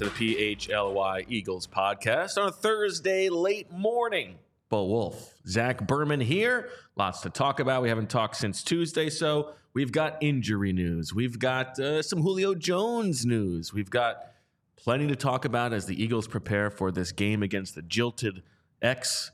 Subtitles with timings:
[0.00, 4.38] to the PHLY Eagles podcast on a Thursday late morning.
[4.70, 6.70] Bo Wulf, Zach Berman here.
[6.96, 7.82] Lots to talk about.
[7.82, 11.12] We haven't talked since Tuesday, so we've got injury news.
[11.12, 13.74] We've got uh, some Julio Jones news.
[13.74, 14.32] We've got
[14.74, 18.42] plenty to talk about as the Eagles prepare for this game against the jilted
[18.80, 19.32] X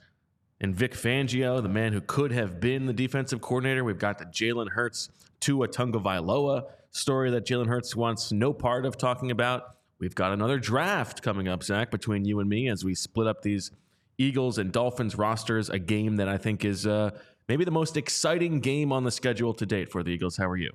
[0.61, 3.85] and Vic Fangio, the man who could have been the defensive coordinator.
[3.85, 8.99] We've got the Jalen Hurts Tua Tagovailoa story that Jalen Hurts wants no part of
[8.99, 9.76] talking about.
[9.99, 13.43] We've got another draft coming up, Zach, between you and me as we split up
[13.43, 13.71] these
[14.19, 17.11] Eagles and Dolphins rosters, a game that I think is uh,
[17.49, 20.37] maybe the most exciting game on the schedule to date for the Eagles.
[20.37, 20.73] How are you?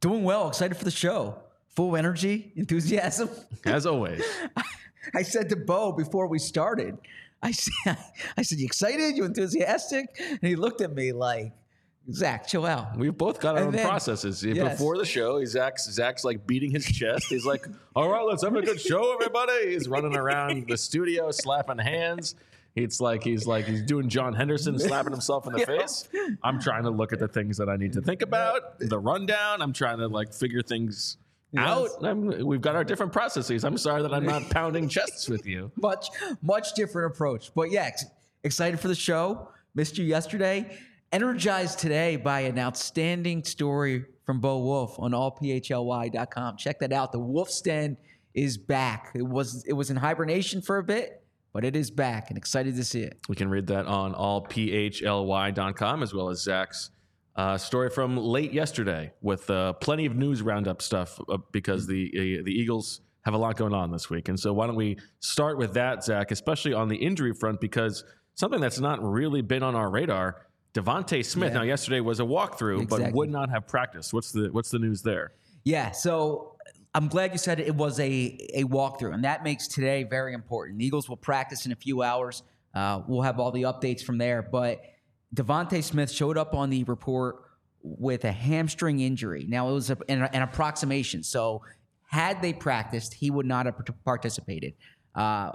[0.00, 0.48] Doing well.
[0.48, 1.38] Excited for the show.
[1.76, 3.30] Full energy, enthusiasm.
[3.64, 4.22] As always.
[5.14, 6.98] I said to Bo before we started,
[7.42, 7.96] I said,
[8.36, 9.16] I said, you excited?
[9.16, 10.06] You enthusiastic?
[10.18, 11.52] And he looked at me like,
[12.12, 12.96] Zach, chill out.
[12.96, 14.42] We've both got our And own then- processes.
[14.42, 14.72] Yes.
[14.78, 17.26] Before the show, Zach's Zach's like beating his chest.
[17.28, 21.30] He's like, "All right, let's have a good show, everybody." He's running around the studio,
[21.30, 22.34] slapping hands.
[22.74, 26.08] It's like he's like he's doing John Henderson, slapping himself in the face.
[26.42, 29.60] I'm trying to look at the things that I need to think about, the rundown.
[29.62, 31.16] I'm trying to like figure things
[31.56, 31.90] out.
[32.02, 33.64] I'm, we've got our different processes.
[33.64, 35.70] I'm sorry that I'm not pounding chests with you.
[35.76, 36.08] Much,
[36.42, 37.52] much different approach.
[37.54, 38.04] But yeah, ex-
[38.44, 39.48] excited for the show.
[39.74, 40.76] Missed you yesterday.
[41.12, 46.56] Energized today by an outstanding story from Bo Wulf on allphly.com.
[46.56, 47.10] Check that out.
[47.10, 47.96] The Wolf's Den
[48.32, 49.10] is back.
[49.16, 52.76] It was it was in hibernation for a bit, but it is back and excited
[52.76, 53.18] to see it.
[53.28, 56.90] We can read that on allphly.com as well as Zach's
[57.34, 62.08] uh, story from late yesterday with uh, plenty of news roundup stuff uh, because the
[62.14, 64.28] uh, the Eagles have a lot going on this week.
[64.28, 68.04] And so why don't we start with that, Zach, especially on the injury front because
[68.34, 70.46] something that's not really been on our radar.
[70.74, 71.52] DeVonta Smith.
[71.52, 71.58] Yeah.
[71.58, 74.12] Now, yesterday was a walkthrough, but would not have practiced.
[74.12, 75.32] What's the what's the news there?
[75.64, 76.56] Yeah, so
[76.94, 80.78] I'm glad you said it was a a walkthrough, and that makes today very important.
[80.78, 82.42] The Eagles will practice in a few hours.
[82.74, 84.42] Uh, we'll have all the updates from there.
[84.42, 84.80] But
[85.34, 87.42] DeVonta Smith showed up on the report
[87.82, 89.46] with a hamstring injury.
[89.48, 91.62] Now it was a, an, an approximation, so
[92.06, 94.74] had they practiced, he would not have participated.
[95.14, 95.52] Uh,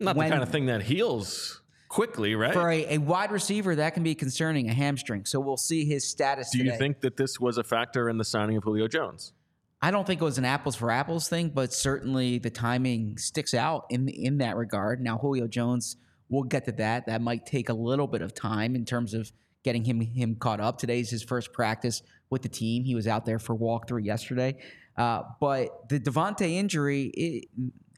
[0.00, 1.62] Not when- the kind of thing that heals
[1.94, 2.52] quickly, right?
[2.52, 5.24] for a, a wide receiver, that can be concerning, a hamstring.
[5.24, 6.50] So we'll see his status.
[6.50, 9.32] Do you think that this was a factor in the signing of Julio Jones?
[9.80, 13.54] I don't think it was an apples for apples thing, but certainly the timing sticks
[13.54, 15.00] out in in that regard.
[15.00, 15.96] Now Julio Jones,
[16.28, 17.06] we'll get to that.
[17.06, 19.30] That might take a little bit of time in terms of
[19.62, 20.78] getting him him caught up.
[20.78, 22.82] Today's his first practice with the team.
[22.82, 24.56] He was out there for walkthrough yesterday,
[24.96, 27.44] uh, but the DeVonta injury, it,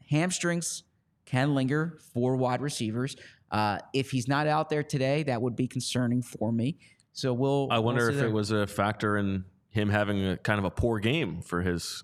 [0.09, 0.83] hamstrings
[1.25, 3.15] can linger for wide receivers.
[3.51, 6.77] Uh, if he's not out there today, that would be concerning for me.
[7.13, 7.67] So we'll.
[7.71, 10.71] I wonder we'll if it was a factor in him having a kind of a
[10.71, 12.03] poor game for his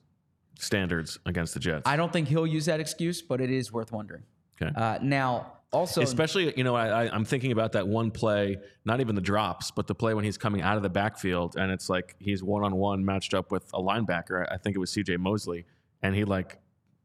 [0.60, 1.84] standards against the Jets.
[1.86, 4.24] I don't think he'll use that excuse, but it is worth wondering.
[4.62, 4.72] Okay.
[4.75, 9.01] Uh, now, also, Especially, you know, I, I, I'm thinking about that one play, not
[9.01, 11.90] even the drops, but the play when he's coming out of the backfield and it's
[11.90, 14.45] like he's one on one matched up with a linebacker.
[14.51, 15.66] I think it was CJ Mosley,
[16.04, 16.60] and he like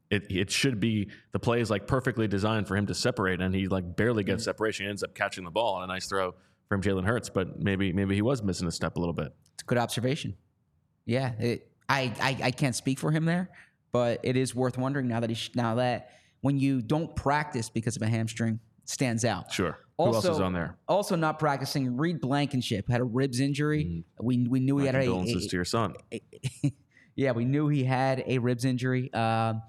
[0.09, 3.53] it it should be the play is like perfectly designed for him to separate, and
[3.53, 4.85] he like barely gets separation.
[4.85, 6.33] He ends up catching the ball on a nice throw
[6.67, 9.33] from Jalen Hurts, but maybe maybe he was missing a step a little bit.
[9.53, 10.35] It's a good observation.
[11.05, 13.49] Yeah, it, I, I I can't speak for him there,
[13.91, 17.95] but it is worth wondering now that he now that when you don't practice because
[17.95, 19.51] of a hamstring, it stands out.
[19.51, 19.77] Sure.
[19.97, 20.77] Who else is on there?
[20.87, 21.97] Also, not practicing.
[21.97, 24.05] Reed Blankenship had a ribs injury.
[24.21, 25.93] We we knew he My had a, condolences a- to your son.
[27.15, 29.13] yeah, we knew he had a ribs injury.
[29.13, 29.61] Um,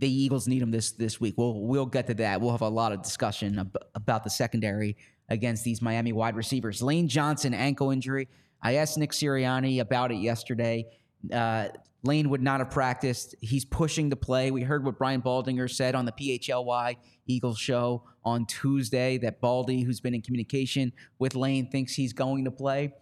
[0.00, 1.34] the Eagles need him this this week.
[1.36, 2.40] We'll we'll get to that.
[2.40, 4.96] We'll have a lot of discussion ab- about the secondary
[5.28, 6.82] against these Miami wide receivers.
[6.82, 8.28] Lane Johnson ankle injury.
[8.62, 10.86] I asked Nick Sirianni about it yesterday.
[11.32, 11.68] Uh,
[12.02, 13.34] Lane would not have practiced.
[13.40, 14.50] He's pushing to play.
[14.50, 16.96] We heard what Brian Baldinger said on the PHLY
[17.26, 22.44] Eagles show on Tuesday that Baldy, who's been in communication with Lane, thinks he's going
[22.46, 22.92] to play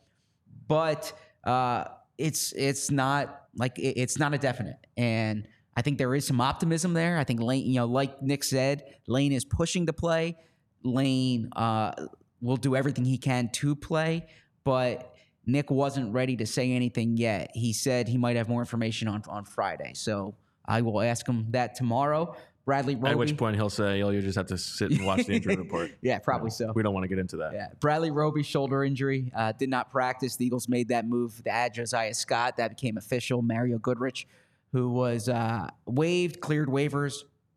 [0.67, 1.13] but
[1.45, 1.85] uh,
[2.19, 4.77] it's it's not like it- it's not a definite.
[4.97, 5.47] And
[5.79, 7.19] I think there is some optimism there.
[7.19, 10.37] I think Lane, you know, like Nick said, Lane is pushing to play.
[10.83, 11.93] Lane uh,
[12.41, 14.27] will do everything he can to play,
[14.65, 15.15] but
[15.47, 17.53] Nick wasn't ready to say anything yet.
[17.55, 20.35] He said he might have more information on on Friday, so
[20.67, 22.35] I will ask him that tomorrow.
[22.65, 23.11] Bradley Roby.
[23.11, 25.55] At which point he'll say, "Oh, you just have to sit and watch the injury
[25.65, 26.73] report." yeah, probably so.
[26.75, 27.53] We don't want to get into that.
[27.55, 30.35] Yeah, Bradley Roby shoulder injury uh, did not practice.
[30.35, 32.57] The Eagles made that move to add Josiah Scott.
[32.57, 33.43] That became official.
[33.43, 34.27] Mario Goodrich,
[34.73, 37.15] who was uh, waived, cleared waivers,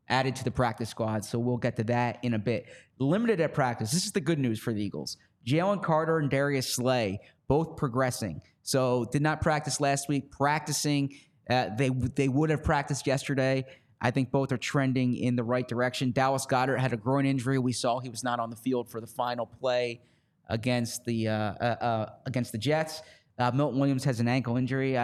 [0.07, 1.25] added to the practice squad.
[1.25, 2.67] So we'll get to that in a bit.
[2.99, 3.91] Limited at practice.
[3.91, 5.17] This is the good news for the Eagles.
[5.45, 8.41] Jalen Carter and Darius Slay both progressing.
[8.61, 10.31] So did not practice last week.
[10.31, 11.15] Practicing.
[11.49, 13.65] Uh, they they would have practiced yesterday.
[13.99, 16.11] I think both are trending in the right direction.
[16.11, 17.59] Dallas Goedert had a groin injury.
[17.59, 20.01] We saw he was not on the field for the final play
[20.47, 23.01] against the uh, uh, uh, against the Jets.
[23.37, 24.97] Uh, Milton Williams has an ankle injury.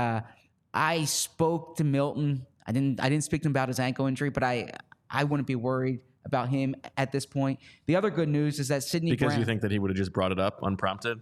[0.77, 2.45] I spoke to Milton.
[2.67, 2.99] I didn't.
[3.01, 4.69] I didn't speak to him about his ankle injury, but I
[5.09, 7.59] I wouldn't be worried about him at this point.
[7.87, 9.39] The other good news is that Sydney Because Brown.
[9.39, 11.19] you think that he would have just brought it up unprompted,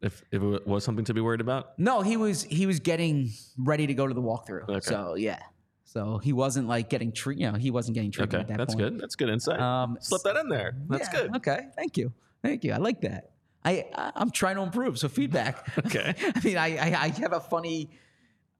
[0.00, 1.76] if if it was something to be worried about.
[1.78, 4.68] No, he was he was getting ready to go to the walkthrough.
[4.68, 4.80] Okay.
[4.80, 5.40] So yeah,
[5.84, 7.38] so he wasn't like getting treat.
[7.40, 8.92] You know, he wasn't getting treatment Okay, at that that's point.
[8.92, 9.00] good.
[9.00, 9.58] That's good insight.
[9.58, 10.76] Um, Slip that in there.
[10.88, 11.36] That's yeah, good.
[11.38, 12.12] Okay, thank you,
[12.42, 12.72] thank you.
[12.72, 13.30] I like that.
[13.64, 14.98] I, I I'm trying to improve.
[15.00, 15.66] So feedback.
[15.86, 16.14] Okay.
[16.36, 17.90] I mean, I, I I have a funny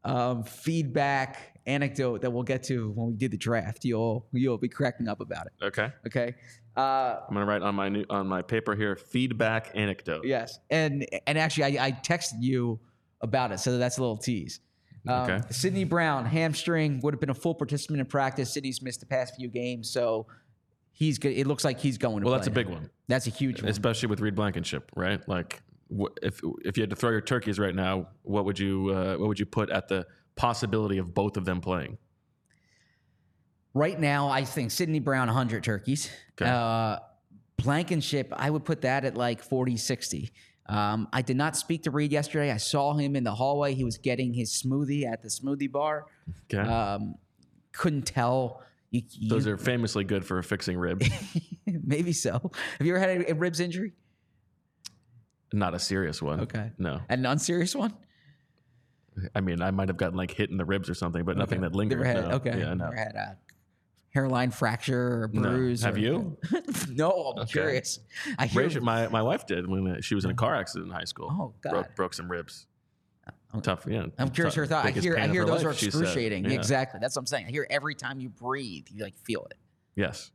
[0.05, 3.85] um, feedback anecdote that we'll get to when we do the draft.
[3.85, 5.53] You'll you'll be cracking up about it.
[5.65, 5.91] Okay.
[6.06, 6.35] Okay.
[6.77, 10.25] Uh, I'm gonna write on my new on my paper here feedback anecdote.
[10.27, 12.81] Yes, and and actually, I, I texted you
[13.21, 14.61] about it, so that's a little tease.
[15.06, 15.41] Um, Okay.
[15.51, 18.53] Sydney Brown hamstring would have been a full participant in practice.
[18.53, 20.27] Sydney's missed the past few games, so
[20.93, 21.33] he's good.
[21.37, 22.21] It looks like he's going.
[22.21, 22.75] To Well, that's a big now.
[22.75, 23.71] one, That's a huge one.
[23.71, 25.27] especially with Reed Blankenship, right?
[25.29, 25.62] Like,
[26.23, 29.29] if if you had to throw your turkeys right now, what would you uh, what
[29.29, 31.99] would you put at the possibility of both of them playing?
[33.73, 36.09] Right now, I think Sydney Brown 100 turkeys.
[36.41, 36.49] Okay.
[36.49, 36.99] Uh,
[37.57, 40.31] Blankenship, I would put that at like 40, 60.
[40.67, 42.51] Um, I did not speak to Reed yesterday.
[42.51, 43.75] I saw him in the hallway.
[43.75, 46.07] He was getting his smoothie at the smoothie bar.
[46.53, 46.69] Okay.
[46.69, 47.17] Um,
[47.73, 48.63] couldn't tell.
[48.91, 51.09] You, you, Those are famously good for fixing ribs.
[51.67, 52.51] maybe so.
[52.79, 53.93] Have you ever had a, a ribs injury?
[55.55, 56.41] Not a serious one.
[56.41, 56.73] Okay.
[56.79, 57.01] No.
[57.09, 57.95] An unserious one?
[59.35, 61.59] I mean, I might have gotten like hit in the ribs or something, but nothing
[61.59, 61.69] Okay.
[61.69, 61.99] that lingered.
[62.01, 62.35] Never had, no.
[62.37, 62.59] okay.
[62.59, 62.85] Yeah, no.
[62.87, 63.39] Never had a
[64.12, 65.43] hairline fracture or No.
[65.43, 65.83] bruise.
[65.83, 66.37] Have or- you?
[66.91, 67.53] no, I'm Okay.
[67.53, 68.01] curious.
[68.37, 70.88] I hear, Rachel, my, my wife did when uh, she was in a car accident
[70.90, 71.28] in high school.
[71.31, 71.71] Oh, God.
[71.71, 72.67] Broke, broke some ribs.
[73.62, 74.07] Tough, yeah.
[74.19, 74.85] I'm curious tough- her thought.
[74.87, 76.47] I hear, I hear those life, are excruciating.
[76.47, 76.50] Yeah.
[76.57, 76.99] Exactly.
[77.00, 77.47] That's what I'm saying.
[77.47, 79.57] I hear every time you breathe, you like feel it.
[79.95, 80.33] Yes.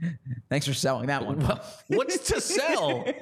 [0.50, 1.40] Thanks for selling that one.
[1.86, 3.04] What's to sell?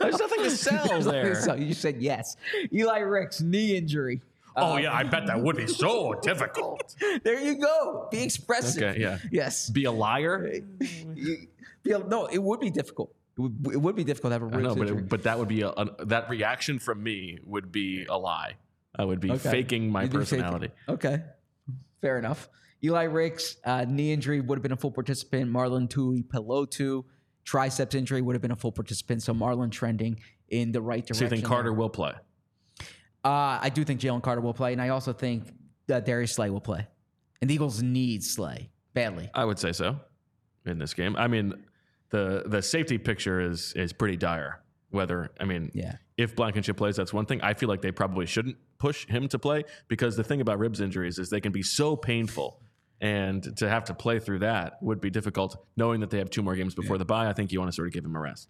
[0.00, 1.34] There's nothing to sell there.
[1.40, 2.36] so you said yes.
[2.72, 4.20] Eli Ricks knee injury.
[4.56, 6.94] Oh yeah, I bet that would be so difficult.
[7.22, 8.08] There you go.
[8.10, 8.82] Be expressive.
[8.82, 9.18] Okay, yeah.
[9.30, 9.70] Yes.
[9.70, 10.52] Be a liar?
[11.14, 11.46] You-
[11.84, 13.14] feel- no, it would be difficult.
[13.36, 15.02] It would, it would be difficult to have a I ribs know, but injury.
[15.04, 18.54] it, but that would be a, a- that reaction from me would be a lie.
[18.98, 19.48] I would be Okay.
[19.50, 20.38] faking my You'd be faking.
[20.40, 20.70] personality.
[20.88, 21.22] Okay,
[22.00, 22.48] fair enough.
[22.82, 25.52] Eli Ricks uh, knee injury would have been a full participant.
[25.52, 27.04] Marlon Tuipulotu
[27.48, 29.22] triceps injury would have been a full participant.
[29.22, 31.14] So Marlon trending in the right direction.
[31.14, 31.44] So you think.
[31.46, 32.12] Carter will play?
[33.24, 35.48] Uh, I do think Jalen Carter will play, and I also think
[35.86, 36.86] that Darius Slay will play.
[37.40, 39.30] And the Eagles need Slay badly.
[39.34, 39.96] I would say so
[40.66, 41.16] in this game.
[41.16, 41.54] I mean,
[42.10, 44.60] the the safety picture is is pretty dire.
[44.90, 45.96] Whether I mean, Yeah.
[46.16, 47.40] if Blankenship plays, that's one thing.
[47.42, 50.80] I feel like they probably shouldn't push him to play because the thing about ribs
[50.80, 52.60] injuries is they can be so painful,
[53.00, 55.64] and to have to play through that would be difficult.
[55.76, 57.74] Knowing that they have two more games before the bye, I think you want to
[57.74, 58.48] sort of give him a rest.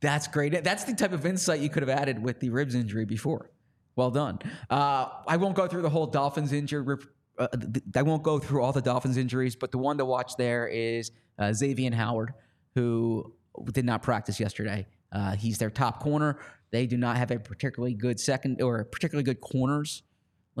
[0.00, 0.64] That's great.
[0.64, 3.50] That's the type of insight you could have added with the ribs injury before.
[3.96, 4.38] Well done.
[4.70, 6.96] Uh, I won't go through the whole Dolphins injury
[7.40, 7.48] uh,
[7.96, 11.10] I won't go through all the Dolphins injuries, but the one to watch there is
[11.38, 12.34] uh, Xavier Howard,
[12.74, 13.34] who
[13.72, 14.86] did not practice yesterday.
[15.10, 16.38] Uh, he's their top corner.
[16.70, 20.02] They do not have a particularly good second or particularly good corners.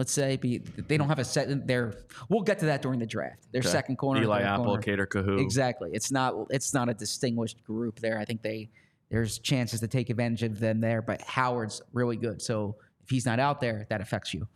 [0.00, 0.56] Let's say be,
[0.88, 1.66] they don't have a second.
[1.66, 1.92] They're
[2.30, 3.52] we'll get to that during the draft.
[3.52, 3.68] Their Okay.
[3.68, 4.80] second corner, Eli Apple, corner.
[4.80, 5.06] Cater.
[5.36, 5.90] Exactly.
[5.92, 8.18] It's not it's not a distinguished group there.
[8.18, 8.70] I think they
[9.10, 12.40] there's chances to take advantage of them there, but Howard's really good.
[12.40, 14.48] So if he's not out there, that affects you.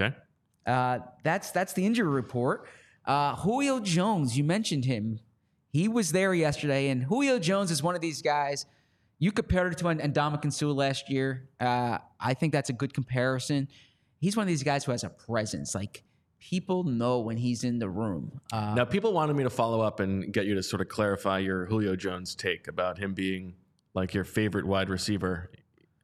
[0.00, 0.16] Okay.
[0.64, 2.66] Uh, that's that's the injury report.
[3.04, 5.20] Uh, Julio Jones, you mentioned him.
[5.72, 8.64] He was there yesterday, and Julio Jones is one of these guys.
[9.18, 11.50] You compared it to an Ndamukong Suh last year.
[11.60, 13.68] Uh, I think that's a good comparison.
[14.20, 15.74] He's one of these guys who has a presence.
[15.74, 16.04] Like
[16.38, 18.40] people know when he's in the room.
[18.52, 21.38] Uh, Now, people wanted me to follow up and get you to sort of clarify
[21.40, 23.54] your Julio Jones take about him being
[23.94, 25.50] like your favorite wide receiver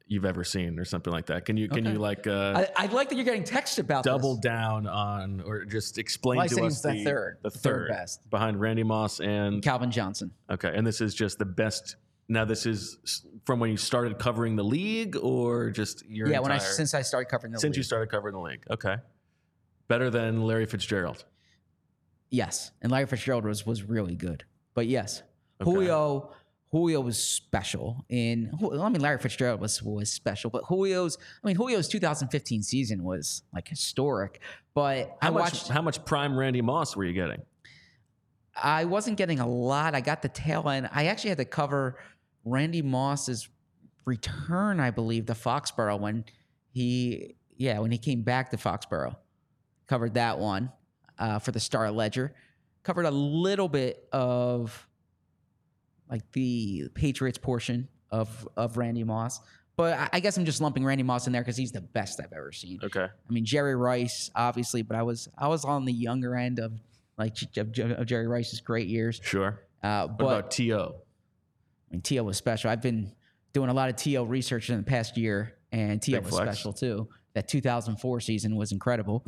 [0.09, 1.43] you've ever seen, or something like that.
[1.43, 1.91] Can you can Okay.
[1.93, 4.41] you like uh, I, I like that you're getting text about double this.
[4.41, 8.29] down on, or just explain Well, to us was the third- the third third, best.
[8.29, 10.31] behind Randy Moss and Calvin Johnson.
[10.49, 11.97] okay, and this is just the best.
[12.29, 12.97] Now, this is
[13.45, 16.93] from when you started covering the league, or just your yeah, when I entire- since
[16.93, 17.85] I started covering the since you league.
[17.87, 18.63] started covering the league.
[18.69, 18.97] Okay,
[19.87, 21.23] better than Larry Fitzgerald.
[22.29, 24.43] Yes, and Larry Fitzgerald was was really good.
[24.73, 25.23] But yes,
[25.61, 25.71] Okay.
[25.71, 26.33] Julio
[26.71, 28.05] Julio was special.
[28.09, 33.03] In I mean, Larry Fitzgerald was was special, but Julio's I mean Julio's 2015 season
[33.05, 34.41] was like historic.
[34.73, 35.39] But How I much?
[35.43, 35.67] watched.
[35.69, 37.41] How much prime Randy Moss were you getting?
[38.61, 39.95] I wasn't getting a lot.
[39.95, 40.89] I got the tail end.
[40.91, 41.99] I actually had to cover
[42.49, 43.49] Randy Moss's
[44.05, 46.25] return, I believe, to Foxborough when
[46.71, 49.15] he, yeah, when he came back to Foxborough.
[49.87, 50.71] Covered that one
[51.19, 52.33] uh, for the Star Ledger.
[52.83, 54.87] Covered a little bit of
[56.09, 59.41] like the Patriots portion of of Randy Moss,
[59.75, 62.21] but I, I guess I'm just lumping Randy Moss in there because he's the best
[62.21, 62.79] I've ever seen.
[62.83, 63.03] Okay.
[63.03, 66.73] I mean Jerry Rice, obviously, but I was I was on the younger end of
[67.17, 69.19] like of, of Jerry Rice's great years.
[69.23, 69.59] Sure.
[69.83, 70.95] Uh, What but about T.O.?
[71.89, 72.23] I mean, T.O.
[72.23, 72.69] was special.
[72.69, 73.13] I've been
[73.53, 74.23] doing a lot of T.O.
[74.23, 76.17] research in the past year, and T.O.
[76.17, 76.51] Big was flex.
[76.51, 77.07] special too.
[77.33, 79.25] That 2004 season was incredible.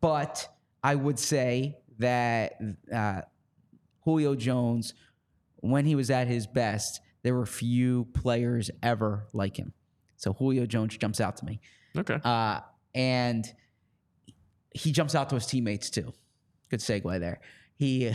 [0.00, 0.48] But
[0.82, 2.54] I would say that
[2.92, 3.22] uh,
[4.00, 4.94] Julio Jones,
[5.56, 9.72] when he was at his best, there were few players ever like him.
[10.16, 11.60] So Julio Jones jumps out to me.
[11.96, 12.18] Okay.
[12.24, 12.60] Uh,
[12.94, 13.46] and
[14.74, 16.12] he jumps out to his teammates too.
[16.70, 17.40] Good segue there.
[17.76, 18.12] He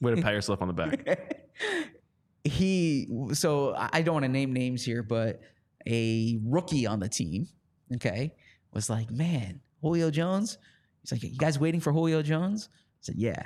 [0.00, 1.06] Way to pat yourself on the back.
[2.44, 5.40] he so I don't want to name names here, but
[5.86, 7.48] a rookie on the team,
[7.94, 8.34] okay,
[8.72, 10.58] was like, man, Julio Jones.
[11.02, 12.68] He's like, you guys waiting for Julio Jones?
[12.72, 13.42] I said, yeah.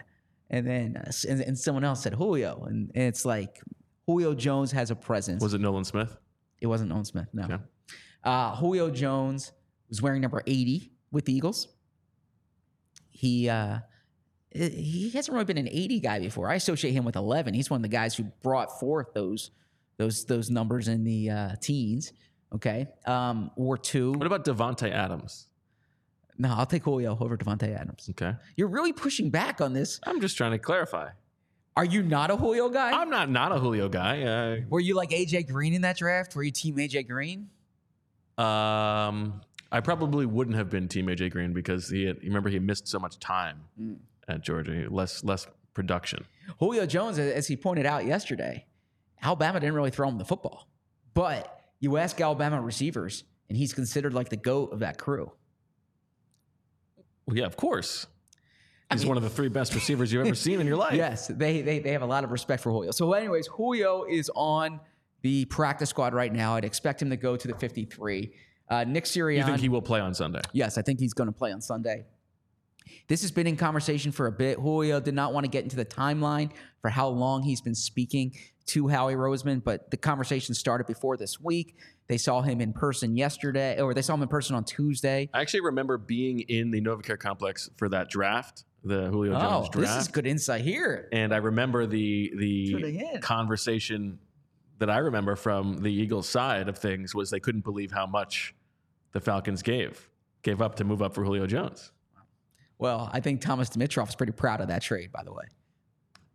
[0.50, 3.60] And then uh, and, and someone else said Julio, and, and it's like
[4.06, 5.42] Julio Jones has a presence.
[5.42, 6.16] Was it Nolan Smith?
[6.60, 7.44] It wasn't Nolan Smith, no.
[7.44, 7.58] Okay.
[8.22, 9.52] Uh, Julio Jones
[9.88, 11.68] was wearing number 80 with the Eagles.
[13.10, 13.78] He uh,
[14.56, 16.48] he hasn't really been an 80 guy before.
[16.50, 17.54] I associate him with 11.
[17.54, 19.50] He's one of the guys who brought forth those
[19.98, 22.12] those those numbers in the uh, teens.
[22.54, 24.12] Okay, um, or two.
[24.12, 25.48] What about Davante Adams?
[26.38, 28.08] No, I'll take Julio over Davante Adams.
[28.10, 28.34] Okay.
[28.56, 30.00] You're really pushing back on this.
[30.04, 31.08] I'm just trying to clarify.
[31.76, 32.90] Are you not a Julio guy?
[32.92, 34.22] I'm not not a Julio guy.
[34.22, 36.34] Uh, Were you like AJ Green in that draft?
[36.36, 37.48] Were you team AJ Green?
[38.38, 39.40] Um,
[39.72, 42.98] I probably wouldn't have been Team AJ Green because he had, remember he missed so
[42.98, 43.96] much time Mm.
[44.28, 46.24] At Georgia, less less production.
[46.58, 48.66] Julio Jones, as he pointed out yesterday,
[49.22, 50.68] Alabama didn't really throw him the football.
[51.14, 55.32] But you ask Alabama receivers, and he's considered like the GOAT of that crew.
[57.26, 58.06] Well, yeah, of course.
[58.92, 60.94] He's one of the three best receivers you've ever seen in your life.
[60.94, 62.92] Yes, they, they they have a lot of respect for Julio.
[62.92, 64.78] So, anyways, Julio is on
[65.22, 66.54] the practice squad right now.
[66.54, 68.32] I'd expect him to go to the 53.
[68.68, 69.38] Uh, Nick Sirianni.
[69.38, 70.40] You think he will play on Sunday?
[70.52, 72.04] Yes, I think he's going to play on Sunday.
[73.08, 74.58] This has been in conversation for a bit.
[74.58, 76.50] Julio did not want to get into the timeline
[76.80, 78.34] for how long he's been speaking
[78.66, 81.76] to Howie Roseman, but the conversation started before this week.
[82.08, 85.28] They saw him in person yesterday, or they saw him in person on Tuesday.
[85.32, 89.68] I actually remember being in the NovaCare complex for that draft, the Julio oh, Jones
[89.68, 89.94] Oh, draft.
[89.94, 91.08] this is good insight here.
[91.12, 94.18] And I remember the the conversation
[94.78, 98.54] that I remember from the Eagles side of things was they couldn't believe how much
[99.12, 100.10] the Falcons gave
[100.42, 101.92] gave up to move up for Julio Jones.
[102.78, 105.44] Well, I think Thomas Dimitroff is pretty proud of that trade, by the way.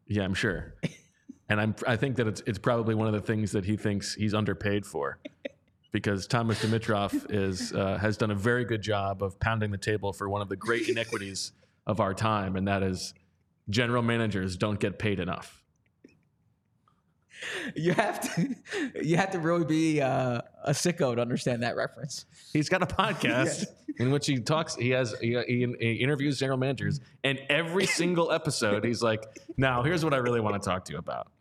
[0.07, 0.75] Yeah, I'm sure.
[1.49, 4.15] and I'm I think that it's it's probably one of the things that he thinks
[4.15, 5.19] he's underpaid for.
[5.91, 10.13] Because Thomas Dimitroff is uh, has done a very good job of pounding the table
[10.13, 11.51] for one of the great inequities
[11.85, 13.13] of our time, and that is
[13.69, 15.60] general managers don't get paid enough.
[17.75, 18.55] You have to,
[19.03, 22.25] you have to really be uh, a sicko to understand that reference.
[22.53, 23.65] He's got a podcast.
[23.97, 24.75] in which he talks.
[24.75, 29.23] He has he, he, he interviews general managers, and every single episode, he's like,
[29.57, 31.31] "Now, here's what I really want to talk to you about.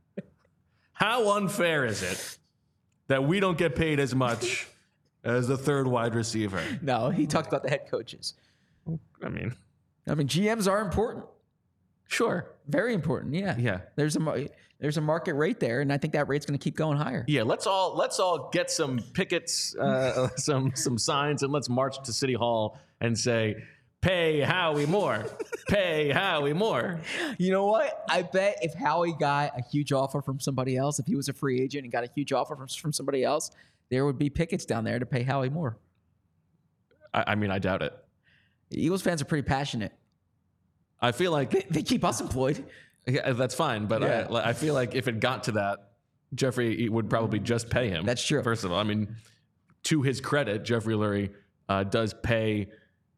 [0.93, 2.39] How unfair is it
[3.09, 4.69] that we don't get paid as much
[5.25, 8.35] as the third wide receiver?" No, he talked about the head coaches.
[9.23, 9.55] I mean,
[10.09, 11.25] I mean, GMs are important.
[12.09, 13.35] sure, Very important.
[13.35, 13.57] Yeah.
[13.59, 13.81] yeah.
[13.97, 14.49] There's a
[14.81, 17.25] there's a market rate there, and I think that rate's going to keep going higher.
[17.29, 22.03] Yeah, let's all let's all get some pickets, uh, some some signs, and let's march
[22.05, 23.63] to City Hall and say,
[24.01, 25.27] "Pay Howie more,
[25.69, 27.01] pay Howie more."
[27.39, 28.05] You know what?
[28.09, 31.35] I bet if Howie got a huge offer from somebody else, if he was a
[31.35, 33.51] free agent and got a huge offer from, from somebody else,
[33.91, 35.77] there would be pickets down there to pay Howie more.
[37.13, 37.93] I, I mean, I doubt it.
[38.71, 39.93] Eagles fans are pretty passionate.
[41.03, 42.65] I feel like They, they keep us employed.
[43.07, 44.27] yeah, that's fine, but Yeah.
[44.31, 45.91] I, I feel like if it got to that,
[46.35, 48.05] Jeffrey would probably just pay him.
[48.07, 48.43] That's true.
[48.43, 49.17] First of all, I mean,
[49.85, 51.31] to his credit, Jeffrey Lurie
[51.69, 52.69] uh, does pay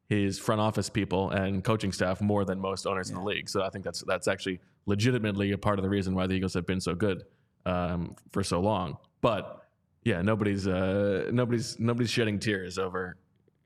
[0.08, 3.48] his front office people and coaching staff more than most owners in the league.
[3.48, 6.54] So I think that's that's actually legitimately a part of the reason why the Eagles
[6.54, 7.24] have been so good
[7.66, 8.96] um, for so long.
[9.20, 9.62] But
[10.04, 13.16] yeah, nobody's uh, nobody's nobody's shedding tears over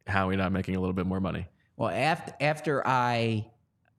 [0.07, 1.47] Howie not making a little bit more money.
[1.77, 3.47] Well, after after I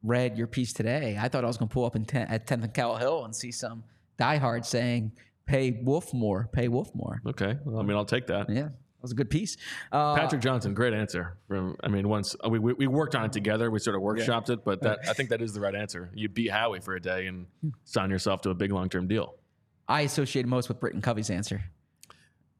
[0.04, 2.48] read your piece today, I thought I was going to pull up in ten, at
[2.48, 3.84] 10th and Callowhill and see some
[4.18, 5.12] diehards saying,
[5.46, 8.50] "Pay Wulf more, pay Wulf more." Okay, well, I mean, I'll take that.
[8.50, 9.58] Yeah, that was a good piece.
[9.92, 11.38] Uh, Patrick Johnson, great answer.
[11.48, 14.02] From I mean, once uh, we, we we worked on it together, we sort of
[14.02, 16.10] workshopped it, but that I think that is the right answer.
[16.14, 17.48] You beat Howie for a day and
[17.84, 19.36] sign yourself to a big long term deal.
[19.88, 21.64] I associated most with Britton Covey's answer.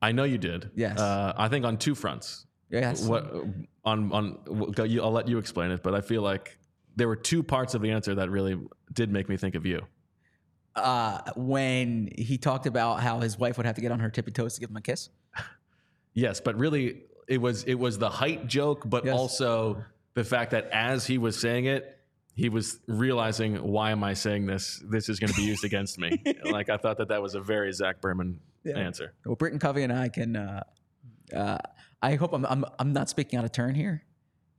[0.02, 0.70] I know you did.
[0.76, 1.00] Yes.
[1.00, 2.46] Uh, I think on two fronts.
[2.70, 3.04] Yes.
[3.04, 3.34] What
[3.84, 4.38] on on?
[4.78, 6.58] I'll let you explain it, but I feel like
[6.98, 8.60] there were two parts of the answer that really
[8.92, 9.82] did make me think of you.
[10.76, 14.32] Uh, when he talked about how his wife would have to get on her tippy
[14.32, 15.10] toes to give him a kiss.
[16.14, 19.14] Yes, but really, it was it was the height joke, but Yes.
[19.16, 19.84] also
[20.16, 22.00] the fact that as he was saying it,
[22.34, 24.82] he was realizing, why am I saying this?
[24.84, 26.20] This is going to be used against me.
[26.44, 29.14] like I thought that that was a very Zach Berman answer.
[29.28, 30.36] Well, Britton Covey and I can.
[30.36, 30.64] Uh,
[31.36, 31.60] uh,
[32.02, 34.04] I hope I'm, I'm I'm not speaking out of turn here,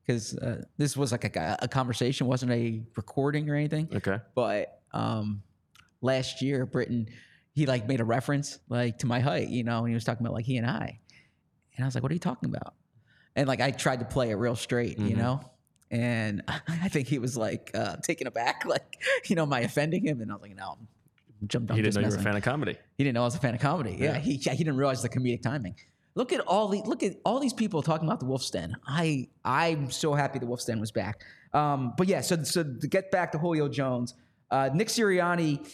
[0.09, 3.89] because uh, this was like a, a conversation, wasn't a recording or anything.
[3.95, 4.19] Okay.
[4.35, 5.43] But um,
[6.01, 7.09] last year, Britton,
[7.53, 10.27] he like made a reference like to my height, you know, and he was talking
[10.27, 10.99] about like he and I,
[11.77, 12.73] and I was like, "What are you talking about?"
[13.37, 15.19] And like I tried to play it real straight, you Mhm.
[15.19, 15.41] know.
[15.91, 18.97] And I think he was like uh, taken aback, like,
[19.29, 20.23] you know, my offending him?
[20.23, 20.79] And I was like, no,
[21.43, 21.77] I'm jumped on.
[21.77, 22.79] He didn't know you were a fan of comedy.
[22.97, 23.97] He didn't know I was a fan of comedy.
[23.99, 24.19] Yeah, Yeah.
[24.21, 25.75] he yeah, he didn't realize the comedic timing.
[26.19, 28.77] Look at all the look at all these people talking about the Wolf's Den.
[28.85, 31.23] I I'm so happy the Wolf's Den was back.
[31.53, 34.15] Um, but yeah, so so to get back to Julio Jones,
[34.51, 35.65] uh, Nick Sirianni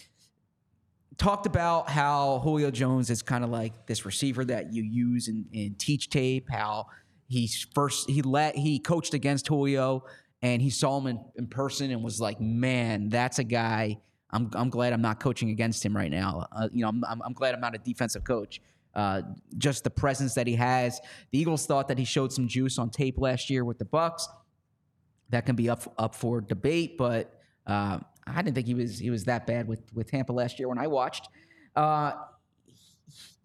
[1.17, 5.47] talked about how Julio Jones is kind of like this receiver that you use in,
[5.55, 6.51] in teach tape.
[6.51, 6.89] How
[7.27, 10.05] he first he let he coached against Julio
[10.43, 13.97] and he saw him in, in person and was like, man, that's a guy.
[14.31, 16.47] I'm, I'm glad I'm not coaching against him right now.
[16.53, 18.61] Uh, you know, I'm, I'm, I'm glad I'm not a defensive coach.
[18.95, 19.23] Uh,
[19.59, 21.01] just the presence that he has.
[21.33, 24.23] The Eagles thought that he showed some juice on tape last year with the Bucs.
[25.31, 29.11] That can be up up for debate, but uh, I didn't think he was he
[29.11, 31.29] was that bad with with Tampa last year when I watched.
[31.75, 32.13] Uh,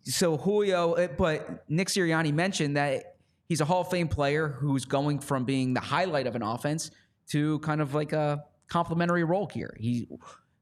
[0.04, 3.16] so Julio, uh, but Nick Sirianni mentioned that
[3.48, 6.92] he's a Hall of Fame player who's going from being the highlight of an offense
[7.30, 9.76] to kind of like a complementary role here.
[9.80, 10.08] He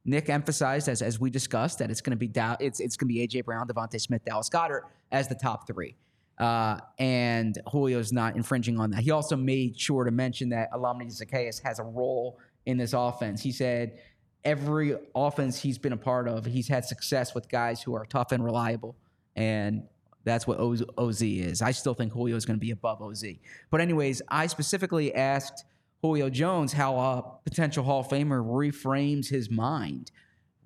[0.08, 3.10] Nick emphasized, as as we discussed, that it's going to be Dow, it's it's going
[3.10, 5.96] to be AJ Brown, DeVonta Smith, Dallas Goedert as the top three,
[6.40, 9.02] uh, and Julio's not infringing on that.
[9.02, 13.42] He also made sure to mention that Olamide Zaccheaus has a role in this offense.
[13.44, 14.00] He said
[14.46, 18.32] every offense he's been a part of, he's had success with guys who are tough
[18.32, 18.96] and reliable,
[19.36, 19.84] and
[20.24, 21.62] that's what Oz, OZ is.
[21.62, 23.26] I still think Julio is going to be above OZ.
[23.70, 25.66] But anyways, I specifically asked
[26.02, 30.12] Julio Jones how a potential Hall of Famer reframes his mind,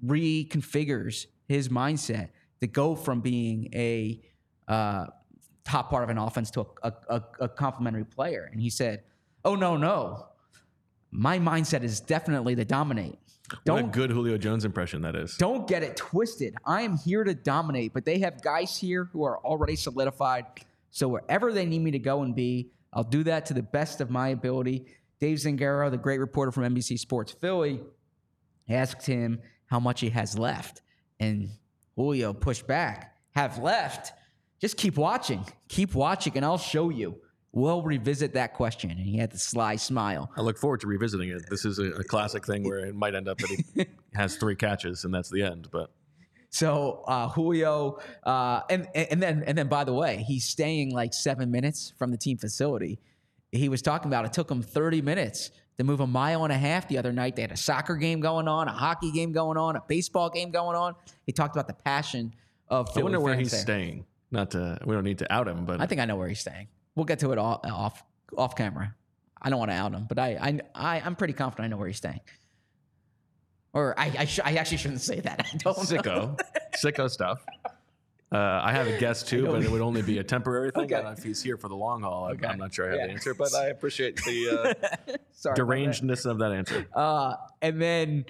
[0.05, 4.21] reconfigures his mindset to go from being a
[4.67, 5.05] uh,
[5.63, 8.49] top part of an offense to a, a, a complementary player.
[8.51, 9.03] And he said,
[9.45, 10.27] "Oh no, no,
[11.11, 13.17] my mindset is definitely to dominate.
[13.65, 15.35] What a good Julio Jones impression that is.
[15.35, 16.55] don't get it twisted.
[16.65, 20.45] I am here to dominate, but they have guys here who are already solidified.
[20.91, 23.99] So wherever they need me to go and be, I'll do that to the best
[23.99, 24.85] of my ability.
[25.21, 27.79] Dave Zangaro, the great reporter from NBC Sports Philly,
[28.67, 30.81] asked him how much he has left.
[31.19, 31.51] And
[31.95, 33.15] Julio pushed back.
[33.35, 34.13] Have left?
[34.59, 35.45] Just keep watching.
[35.69, 37.21] Keep watching, and I'll show you.
[37.51, 38.89] We'll revisit that question.
[38.89, 40.31] And he had the sly smile.
[40.35, 41.43] I look forward to revisiting it.
[41.49, 44.55] This is a, a classic thing where it might end up that he has three
[44.55, 45.67] catches and that's the end.
[45.71, 45.91] But
[46.49, 51.13] So uh, Julio, uh, and and then and then by the way, he's staying like
[51.13, 52.99] seven minutes from the team facility,
[53.51, 56.57] he was talking about it took him 30 minutes to move a mile and a
[56.57, 57.35] half the other night.
[57.35, 60.51] They had a soccer game going on, a hockey game going on, a baseball game
[60.51, 60.95] going on.
[61.25, 62.33] He talked about the passion
[62.67, 63.59] of I wonder where he's there.
[63.59, 64.05] staying.
[64.31, 66.39] Not to, we don't need to out him, but I think I know where he's
[66.39, 66.67] staying.
[66.95, 68.03] We'll get to it all, off
[68.37, 68.95] off camera.
[69.41, 71.77] I don't want to out him, but I, I, I I'm pretty confident I know
[71.77, 72.21] where he's staying.
[73.73, 75.45] Or I, I, sh- I actually shouldn't say that.
[75.53, 75.83] I don't know.
[75.83, 76.39] sicko,
[76.81, 77.43] sicko stuff.
[78.31, 80.85] Uh, I have a guess too, but it would only be a temporary thing.
[80.85, 80.95] Okay.
[80.95, 83.07] And if he's here for the long haul, I'm, I'm not sure I have Yeah.
[83.07, 84.53] the answer, but I appreciate the uh,
[85.33, 85.53] Sorry.
[85.53, 85.55] about that.
[85.57, 86.87] derangedness of that answer.
[86.95, 88.25] Uh, and then,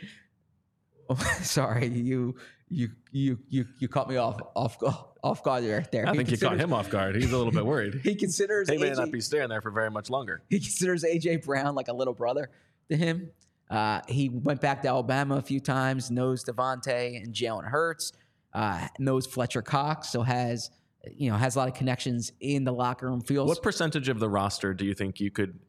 [1.41, 2.35] sorry, you
[2.69, 4.77] you you you you caught me off off
[5.23, 5.85] off guard there.
[5.91, 6.07] there.
[6.07, 7.15] I He think you caught him off guard.
[7.15, 7.95] He's a little bit worried.
[8.03, 10.41] He considers He may AJ, not be staying there for very much longer.
[10.49, 12.49] he considers AJ Brown like a little brother
[12.89, 13.29] to him.
[13.69, 18.11] Uh, he went back to Alabama a few times, knows DeVonta and Jalen Hurts,
[18.53, 20.69] uh, knows Fletcher Cox, so has
[21.09, 23.21] you know has a lot of connections in the locker room.
[23.21, 25.59] Feels What percentage of the roster do you think you could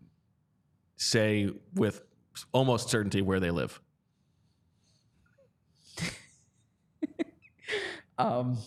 [0.97, 2.03] say with
[2.53, 3.81] almost certainty where they live?
[8.18, 8.59] um,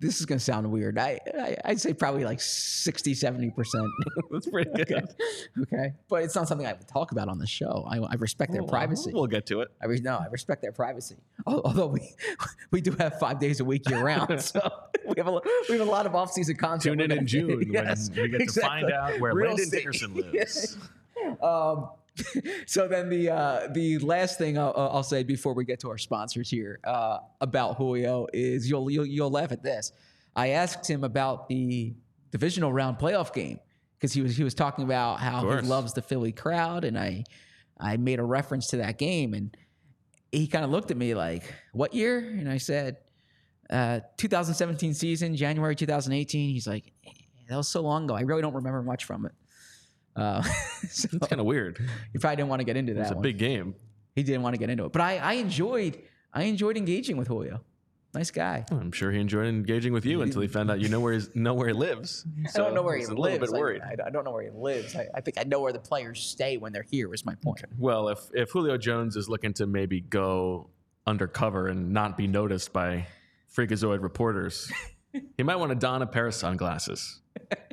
[0.00, 0.98] this is going to sound weird.
[0.98, 3.86] I, I I'd say probably like 60, 70 percent.
[4.30, 4.92] That's pretty good.
[4.92, 5.02] okay.
[5.62, 7.84] okay, but it's not something I would talk about on the show.
[7.88, 9.10] I, I respect their Well, privacy.
[9.12, 9.68] We'll get to it.
[9.82, 11.16] I re- no, I respect their privacy.
[11.46, 12.14] Although we
[12.70, 14.60] we do have five days a week year round, so
[15.06, 16.82] we have a we have a lot of off season content.
[16.82, 19.70] Tune in in June Yes, when we get to find out where Real Landon.
[19.70, 20.76] Dickerson lives.
[21.42, 21.88] Um,
[22.66, 25.98] so then the uh, the last thing I'll, I'll say before we get to our
[25.98, 29.92] sponsors here uh, about Julio is you'll, you'll you'll laugh at this.
[30.36, 31.94] I asked him about the
[32.30, 33.58] divisional round playoff game
[33.98, 37.24] because he was he was talking about how he loves the Philly crowd, and I
[37.78, 39.56] I made a reference to that game, and
[40.30, 42.98] he kind of looked at me like, "What year?" And I said,
[43.70, 46.92] uh, "2017 season, January 2018." He's like,
[47.48, 48.14] "That was so long ago.
[48.14, 49.32] I really don't remember much from it."
[50.16, 50.42] Uh,
[50.88, 51.78] so It's kind of weird.
[52.12, 53.00] he probably didn't want to get into that.
[53.02, 53.22] It's a one.
[53.22, 53.74] big game.
[54.14, 56.00] He didn't want to get into it, but I, I enjoyed
[56.32, 57.60] I enjoyed engaging with Julio.
[58.12, 58.64] Nice guy.
[58.70, 61.34] I'm sure he enjoyed engaging with you until he found out you know where he's
[61.34, 62.24] know where he lives.
[62.54, 63.40] I don't know where he he's a lives.
[63.40, 63.82] little bit worried.
[63.82, 64.94] I, I don't know where he lives.
[64.94, 67.08] I, I think I know where the players stay when they're here.
[67.08, 67.64] Was my point.
[67.76, 70.70] Well, if if Julio Jones is looking to maybe go
[71.08, 73.08] undercover and not be noticed by
[73.52, 74.70] freakazoid reporters,
[75.36, 77.20] he might want to don a pair of sunglasses.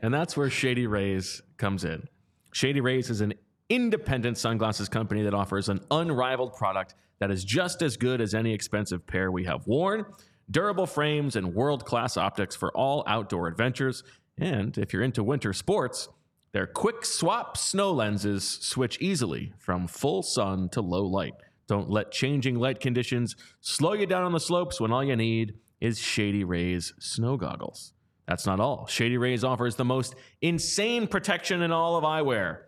[0.02, 2.08] And that's where Shady Rays comes in.
[2.54, 3.34] Shady Rays is an
[3.70, 8.54] independent sunglasses company that offers an unrivaled product that is just as good as any
[8.54, 10.06] expensive pair we have worn.
[10.50, 14.04] Durable frames and world class optics for all outdoor adventures.
[14.38, 16.10] And if you're into winter sports,
[16.52, 21.36] their quick swap snow lenses switch easily from full sun to low light.
[21.68, 25.54] Don't let changing light conditions slow you down on the slopes when all you need
[25.80, 27.94] is Shady Rays snow goggles.
[28.28, 28.88] That's not all.
[28.88, 32.60] Shady Rays offers the most insane protection in all of eyewear.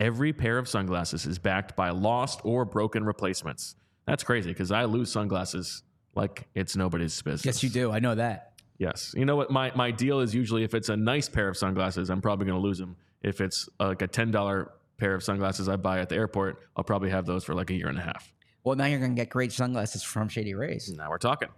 [0.00, 3.76] Every pair of sunglasses is backed by lost or broken replacements.
[4.06, 5.82] That's crazy because I lose sunglasses
[6.14, 7.44] like it's nobody's business.
[7.44, 7.92] Yes, you do.
[7.92, 8.52] I know that.
[8.78, 9.14] Yes.
[9.16, 9.50] You know what?
[9.50, 12.58] My, my deal is usually if it's a nice pair of sunglasses, I'm probably going
[12.58, 12.96] to lose them.
[13.22, 16.84] If it's uh, like a $10 pair of sunglasses I buy at the airport, I'll
[16.84, 18.32] probably have those for like a year and a half.
[18.64, 20.92] Well, now you're gonna get great sunglasses from Shady Rays.
[20.96, 21.48] Now we're talking.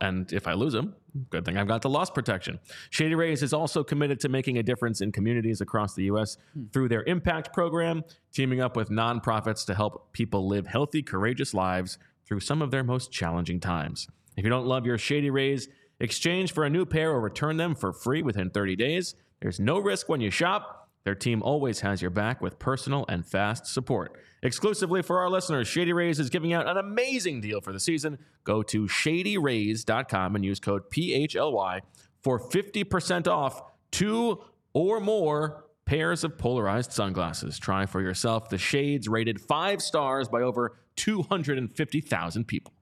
[0.00, 0.94] And if I lose them,
[1.30, 2.58] good thing I've got the loss protection.
[2.90, 6.36] Shady Rays is also committed to making a difference in communities across the U.S.
[6.54, 6.64] Hmm.
[6.72, 11.98] through their Impact program, teaming up with nonprofits to help people live healthy, courageous lives
[12.26, 14.06] through some of their most challenging times.
[14.36, 15.68] If you don't love your Shady Rays,
[16.00, 19.14] exchange for a new pair or return them for free within 30 days.
[19.40, 20.87] There's no risk when you shop.
[21.04, 24.20] Their team always has your back with personal and fast support.
[24.42, 28.18] Exclusively for our listeners, Shady Rays is giving out an amazing deal for the season.
[28.44, 31.80] Go to shadyrays.com and use code PHLY
[32.22, 34.40] for 50% off two
[34.72, 37.58] or more pairs of polarized sunglasses.
[37.58, 42.74] Try for yourself the shades rated five stars by over 250,000 people.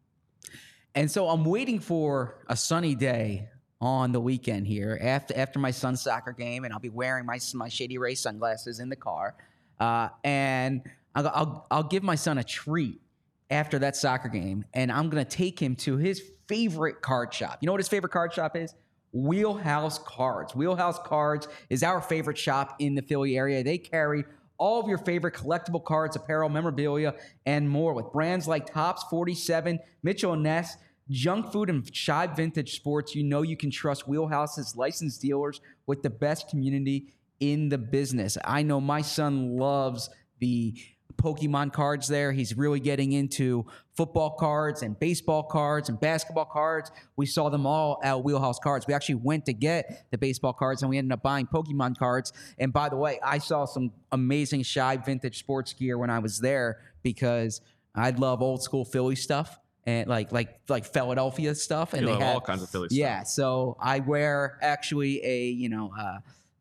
[0.95, 3.49] And so I'm waiting for a sunny day
[3.81, 7.39] on the weekend here after after my son's soccer game, and I'll be wearing my
[7.55, 9.35] my Shady Ray sunglasses in the car,
[9.81, 10.83] uh, and
[11.15, 13.01] I'll, I'll I'll give my son a treat
[13.51, 17.59] after that soccer game, and I'm gonna take him to his favorite card shop.
[17.61, 18.75] You know what his favorite card shop is?
[19.13, 20.55] Wheelhouse Cards.
[20.55, 23.63] Wheelhouse Cards is our favorite shop in the Philly area.
[23.63, 24.25] They carry
[24.59, 29.79] all of your favorite collectible cards, apparel, memorabilia, and more with brands like Topps 47,
[30.03, 30.77] Mitchell and Ness,
[31.11, 33.15] Junk Food, and Shibe Vintage Sports.
[33.15, 38.37] You know you can trust Wheelhouse's licensed dealers with the best community in the business.
[38.45, 40.75] I know my son loves the
[41.17, 42.33] Pokemon cards there.
[42.33, 43.67] He's really getting into
[43.97, 46.91] football cards and baseball cards and basketball cards.
[47.17, 48.87] We saw them all at Wheelhouse Cards.
[48.87, 52.33] We actually went to get the baseball cards and we ended up buying Pokemon cards.
[52.59, 56.39] And by the way, I saw some amazing Shibe Vintage Sports gear when I was
[56.39, 57.63] there because
[57.95, 61.95] I love old school Philly stuff and like like like Philadelphia stuff.
[61.95, 62.99] And You they had all kinds of Philly stuff.
[62.99, 65.93] Yeah, so I wear actually a you know.
[65.99, 66.19] Uh,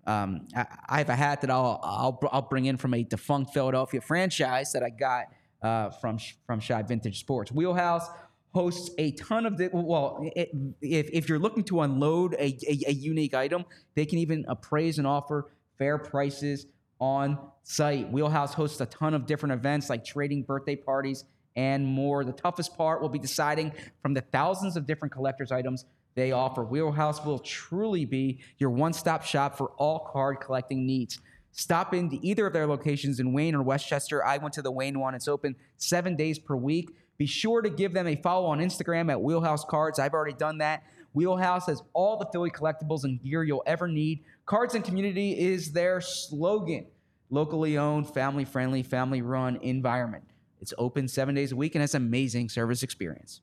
[0.07, 3.53] um, I, I have a hat that I'll, I'll I'll bring in from a defunct
[3.53, 5.25] Philadelphia franchise that I got
[5.63, 7.51] uh, from from Shibe Vintage Sports.
[7.51, 8.07] Wheelhouse
[8.53, 10.19] hosts a ton of the well.
[10.35, 14.45] It, if if you're looking to unload a, a, a unique item, they can even
[14.47, 16.67] appraise and offer fair prices
[16.99, 18.11] on site.
[18.11, 21.25] Wheelhouse hosts a ton of different events like trading birthday parties
[21.55, 22.23] and more.
[22.23, 26.63] The toughest part will be deciding from the thousands of different collector's items they offer.
[26.63, 31.19] Wheelhouse will truly be your one stop shop for all card collecting needs.
[31.51, 34.25] Stop into either of their locations in Wayne or West Chester.
[34.25, 35.15] I went to the Wayne one.
[35.15, 36.89] It's open seven days per week.
[37.17, 39.99] Be sure to give them a follow on Instagram at Wheelhouse Cards.
[39.99, 40.83] I've already done that.
[41.13, 44.25] Wheelhouse has all the Philly collectibles and gear you'll ever need.
[44.45, 46.87] Cards and community is their slogan.
[47.29, 50.25] Locally owned, family friendly, family run environment.
[50.65, 53.41] It's open seven days a week and has amazing service experience.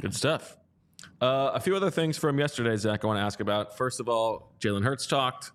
[0.00, 0.56] Good stuff.
[1.20, 3.76] Uh, a few other things from yesterday, Zach, I want to ask about.
[3.76, 5.52] First of all, Jalen Hurts talked.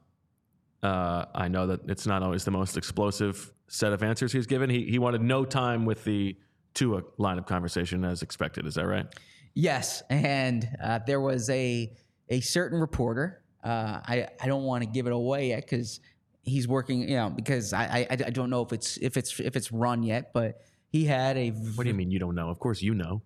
[0.82, 4.70] Uh, I know that it's not always the most explosive set of answers he's given.
[4.70, 6.38] He, he wanted no time with the
[6.76, 8.66] Tua line of conversation as expected.
[8.66, 9.06] Is that right?
[9.54, 11.92] Yes, and uh, there was a
[12.30, 13.44] a certain reporter.
[13.62, 16.00] Uh, I I don't want to give it away yet because
[16.44, 17.02] he's working.
[17.02, 20.02] You know, because I, I I don't know if it's if it's if it's run
[20.04, 20.62] yet, but
[20.96, 21.50] he had a.
[21.50, 22.50] What do you mean you don't know?
[22.50, 23.22] Of course you know.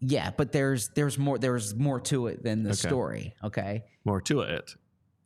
[0.00, 2.88] Yeah, but there's there's more there's more to it than the Okay.
[2.88, 3.34] story.
[3.44, 3.84] Okay.
[4.04, 4.74] More to it.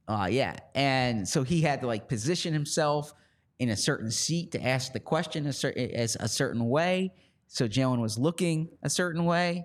[0.09, 0.57] Uh, yeah.
[0.75, 3.15] And so he had to like position himself
[3.61, 7.13] in a certain seat to ask the question a certain as a certain way.
[7.47, 9.65] So Jalen was looking a certain way,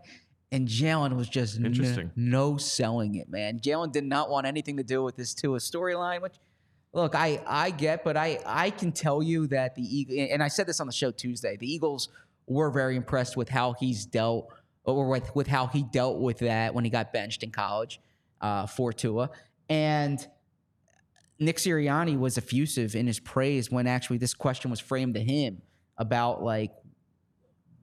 [0.51, 2.12] and Jalen was just n- Interesting.
[2.15, 3.59] no selling it, man.
[3.59, 6.35] Jalen did not want anything to do with this Tua storyline, which
[6.93, 10.47] look, I I get, but I I can tell you that the Eagle and I
[10.47, 11.58] said this on the show Tuesday.
[11.58, 12.10] The Eagles
[12.47, 14.52] were very impressed with how he's dealt
[14.84, 17.99] or with with how he dealt with that when he got benched in college
[18.41, 19.30] uh, for Tua.
[19.69, 20.25] And
[21.39, 25.62] Nick Sirianni was effusive in his praise when actually this question was framed to him
[25.97, 26.71] about like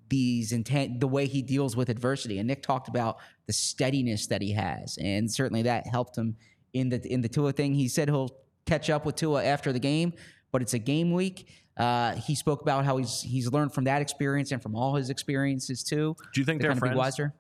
[0.09, 3.16] these intent the way he deals with adversity and Nick talked about
[3.47, 6.37] the steadiness that he has and certainly that helped him
[6.73, 8.31] in the in the Tua thing he said he'll
[8.66, 10.12] catch up with Tua after the game
[10.52, 11.48] but it's a game week
[11.79, 15.09] uh, he spoke about how he's he's learned from that experience and from all his
[15.11, 16.98] experiences too Do you think they're kind of be friends?
[16.98, 17.35] wiser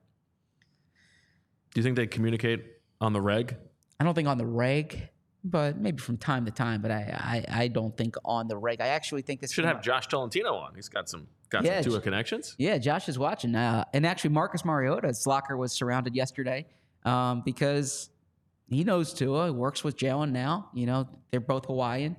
[1.74, 2.64] Do you think they communicate
[3.00, 3.56] on the reg?
[4.00, 5.08] I don't think on the reg
[5.44, 8.80] but maybe from time to time but I I, I don't think on the reg
[8.80, 10.74] I actually think this Should have up- Josh Tolentino on.
[10.74, 12.54] He's got some got Yeah, some Tua connections.
[12.58, 13.54] Yeah, Josh is watching.
[13.54, 16.66] Uh, and actually, Marcus Mariota's locker was surrounded yesterday
[17.04, 18.10] um, because
[18.68, 19.46] he knows Tua.
[19.46, 20.70] He works with Jalen now.
[20.74, 22.16] You know, they're both Hawaiian.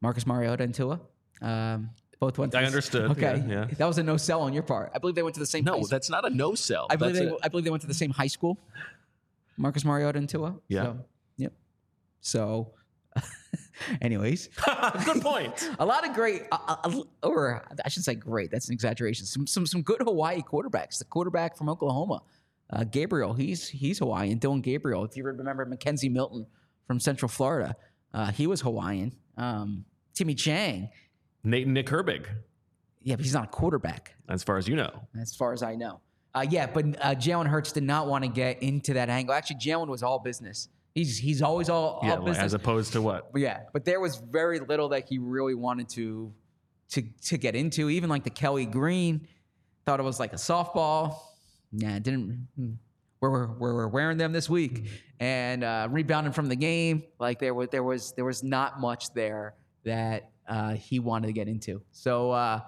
[0.00, 1.00] Marcus Mariota and Tua.
[1.42, 2.52] Um, both went.
[2.52, 3.10] To I the- understood.
[3.12, 3.74] Okay, Yeah, yeah.
[3.78, 4.90] that was a no sell on your part.
[4.94, 5.64] I believe they went to the same.
[5.64, 5.86] No, school.
[5.88, 6.86] that's not a no sell.
[6.90, 7.32] I believe That's they.
[7.32, 8.58] a- I believe they went to the same high school.
[9.56, 10.56] Marcus Mariota and Tua.
[10.68, 10.82] Yeah.
[10.84, 10.98] So,
[11.38, 11.52] yep.
[12.20, 12.72] So,
[14.02, 14.48] anyways,
[15.04, 15.70] Good point.
[15.78, 18.50] a lot of great, uh, uh, or I should say great.
[18.50, 19.26] That's an exaggeration.
[19.26, 20.98] Some some some good Hawaii quarterbacks.
[20.98, 22.22] The quarterback from Oklahoma,
[22.70, 23.34] uh, Gabriel.
[23.34, 24.38] He's he's Hawaiian.
[24.38, 25.04] Dillon Gabriel.
[25.04, 26.46] If you remember McKenzie Milton
[26.86, 27.76] from Central Florida,
[28.14, 29.12] uh, he was Hawaiian.
[29.36, 30.90] Um, Timmy Chang.
[31.44, 32.26] Nate Nick Herbig,
[33.02, 35.06] Yeah, but he's not a quarterback, as far as you know.
[35.20, 36.00] as far as I know.
[36.34, 39.32] Uh, yeah, but uh, Jalen Hurts did not want to get into that angle.
[39.34, 40.68] Actually, Jalen was all business.
[40.94, 42.42] He's he's always all, Yeah, all business.
[42.44, 43.30] as opposed to what?
[43.32, 46.32] But yeah, but there was very little that he really wanted to
[46.90, 47.90] to to get into.
[47.90, 49.28] Even like the Kelly Green,
[49.84, 51.18] thought it was like a softball.
[51.76, 52.48] Nah, it didn't.
[52.56, 52.72] hmm.
[53.20, 57.02] We're, we're, we're wearing them this week and uh, rebounding from the game.
[57.18, 61.32] Like there was there was there was not much there that uh, he wanted to
[61.32, 61.82] get into.
[61.92, 62.30] So.
[62.30, 62.60] Uh,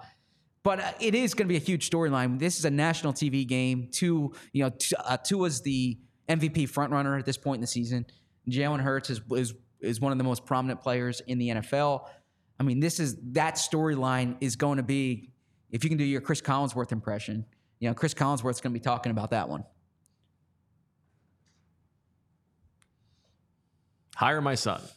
[0.61, 2.37] but uh, it is going to be a huge storyline.
[2.37, 3.87] This is a national TV game.
[3.91, 8.05] Two, you know, t- uh, Tua's the MVP frontrunner at this point in the season.
[8.49, 12.07] Jalen Hurts is, is is one of the most prominent players in the NFL.
[12.59, 15.31] I mean, this is that storyline is going to be.
[15.71, 17.45] If you can do your Chris Collinsworth impression,
[17.79, 19.63] you know, Chris Collinsworth's going to be talking about that one.
[24.15, 24.81] Hire my son.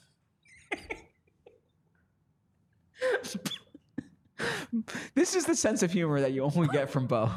[5.15, 7.31] This is the sense of humor that you only get from Bo.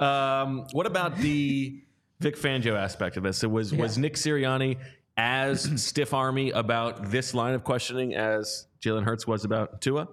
[0.00, 1.80] Um, what about the
[2.20, 3.42] Vic Fangio aspect of this?
[3.44, 4.78] It was was Nick Sirianni
[5.16, 10.08] as stiff army about this line of questioning as Jalen Hurts was about Tua?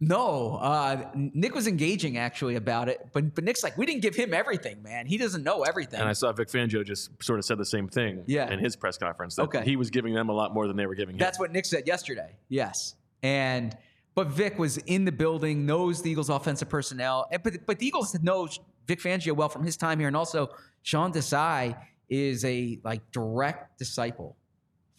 [0.00, 4.14] No, uh, Nick was engaging actually about it, but but Nick's like, we didn't give
[4.14, 5.06] him everything, man.
[5.06, 6.00] He doesn't know everything.
[6.00, 8.50] And I saw Vic Fangio just sort of said the same thing Yeah.
[8.52, 9.36] in his press conference.
[9.36, 9.64] That Okay.
[9.64, 11.18] He was giving them a lot more than they were giving him.
[11.20, 12.34] That's what Nick said yesterday.
[12.48, 13.76] Yes, and
[14.14, 17.86] but Vic was in the building, knows the Eagles' offensive personnel, and but but the
[17.86, 18.48] Eagles know
[18.86, 20.50] Vic Fangio well from his time here, and also
[20.82, 21.76] Sean Desai
[22.08, 24.36] is a like direct disciple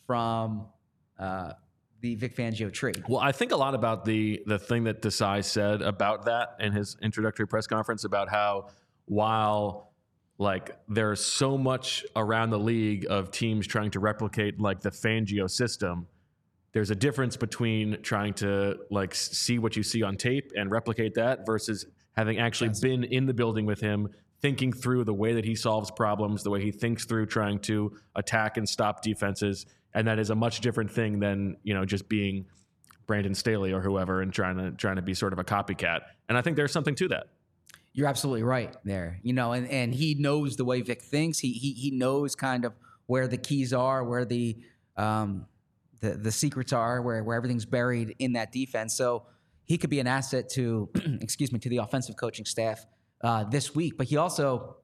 [0.08, 0.66] from
[1.20, 1.52] uh,
[2.02, 2.94] the Vic Fangio tree.
[3.08, 6.72] Well, I think a lot about the the thing that Desai said about that in
[6.72, 8.70] his introductory press conference about how
[9.06, 9.92] while
[10.38, 15.50] like there's so much around the league of teams trying to replicate like the Fangio
[15.50, 16.08] system,
[16.74, 21.14] there's a difference between trying to like see what you see on tape and replicate
[21.16, 21.86] that versus
[22.18, 24.10] having actually been in the building with him
[24.42, 27.92] thinking through the way that he solves problems the way he thinks through trying to
[28.16, 32.08] attack and stop defenses and that is a much different thing than you know just
[32.08, 32.46] being
[33.08, 36.38] Brandon Staley or whoever and trying to trying to be sort of a copycat and
[36.38, 37.28] I think there's something to that
[37.94, 39.20] You're absolutely right there.
[39.24, 41.40] You know, and, and he knows the way Vic thinks.
[41.40, 42.74] He he he knows kind of
[43.08, 44.58] where the keys are, where the
[44.98, 45.48] um
[46.02, 48.96] the the secrets are, where where everything's buried in that defense.
[48.98, 49.26] So
[49.64, 50.90] he could be an asset to
[51.22, 52.86] excuse me to the offensive coaching staff
[53.24, 53.98] uh, this week.
[53.98, 54.78] But he also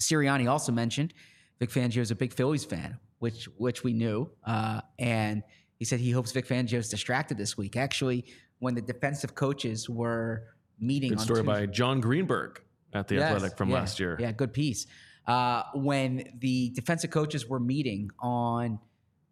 [0.00, 1.14] Sirianni also mentioned
[1.60, 5.42] Vic Fangio is a big Phillies fan, which which we knew, uh, and
[5.78, 7.76] he said he hopes Vic Fangio is distracted this week.
[7.76, 8.24] Actually,
[8.58, 10.44] when the defensive coaches were
[10.78, 12.60] meeting good story Tuesday- by John Greenberg
[12.92, 14.86] at the Yes, Athletic from yeah, last year Yeah, good piece.
[15.26, 18.78] Uh, when the defensive coaches were meeting on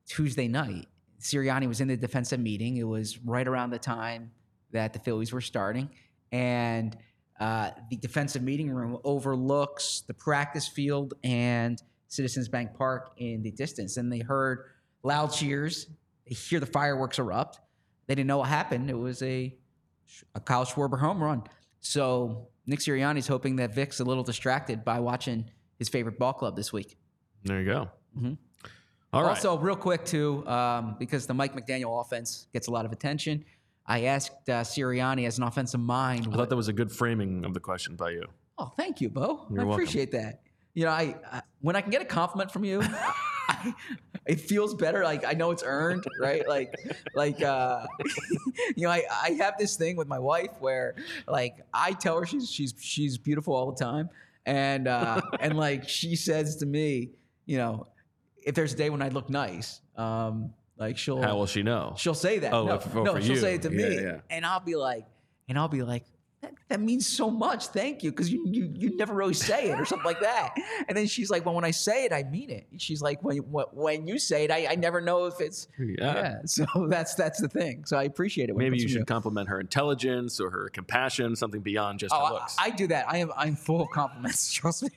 [0.07, 0.89] Tuesday night,
[1.21, 2.79] Sirianni was in the defensive meeting.
[2.79, 4.33] It was right around the time
[4.73, 5.91] that the Phillies were starting,
[6.33, 6.97] and
[7.39, 13.51] uh, the defensive meeting room overlooks the practice field and Citizens Bank Park in the
[13.51, 13.97] distance.
[13.97, 14.67] And they heard
[15.03, 15.87] loud cheers.
[16.29, 17.61] They hear the fireworks erupt.
[18.07, 18.91] They didn't know what happened.
[18.91, 19.57] It was a
[20.35, 21.43] a Kyle Schwarber home run.
[21.81, 25.47] So Nick Sirianni's hoping that Vic's a little distracted by watching
[25.79, 26.99] his favorite ball club this week.
[27.45, 28.37] there you go Mhm.
[29.13, 32.85] All right Also, real quick too, um, because the Mike McDaniel offense gets a lot
[32.85, 33.45] of attention.
[33.87, 36.27] I asked uh, Sirianni as an offensive mind.
[36.27, 38.25] I what- thought that was a good framing of the question by you
[38.59, 39.47] oh, thank you, Bo.
[39.51, 39.73] You're I welcome.
[39.73, 40.43] appreciate that.
[40.75, 42.81] You know, I, I when I can get a compliment from you,
[43.49, 43.75] I,
[44.27, 45.05] it feels better.
[45.05, 46.47] Like I know it's earned, right?
[46.49, 46.75] Like,
[47.15, 47.87] like uh,
[48.77, 50.95] you know, I, I have this thing with my wife where
[51.29, 54.09] like I tell her she's she's she's beautiful all the time,
[54.47, 57.11] and uh, and like she says to me,
[57.47, 57.87] you know,
[58.43, 61.95] if there's a day when I look nice, um, like she'll how will she know
[61.99, 62.53] She'll say that.
[62.55, 63.41] Oh, no, if- oh, no she'll you.
[63.41, 64.21] say it to Yeah, me, yeah.
[64.31, 65.05] and I'll be like,
[65.49, 66.05] and I'll be like,
[66.73, 67.67] that, means so much.
[67.69, 70.55] Thank you, because you, you you never really say it or something like that.
[70.89, 72.67] And then she's like, well, when I say it, I mean it.
[72.79, 75.95] She's like, when when, you say it, I, I never know if it's yeah.
[76.15, 76.39] yeah.
[76.45, 77.85] So that's that's the thing.
[77.85, 78.53] So I appreciate it.
[78.53, 82.27] It Maybe comes you should compliment her intelligence or her compassion, something beyond just Oh,
[82.27, 82.57] her looks.
[82.59, 83.09] I do that.
[83.09, 83.31] I am.
[83.37, 84.53] I'm full of compliments.
[84.61, 84.91] Trust me.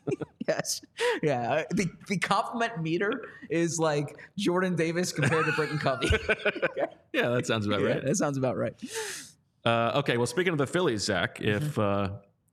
[0.48, 0.82] yes.
[1.22, 1.52] Yeah.
[1.54, 3.12] uh, The the compliment meter
[3.50, 6.10] is like Jordan Davis compared to Britton Covey.
[7.14, 8.04] yeah, that sounds about Yeah, right.
[8.06, 8.74] that sounds about right.
[9.66, 11.66] Uh, okay, well, speaking of the Phillies, Zach, Mm-hmm.
[11.66, 12.10] if uh,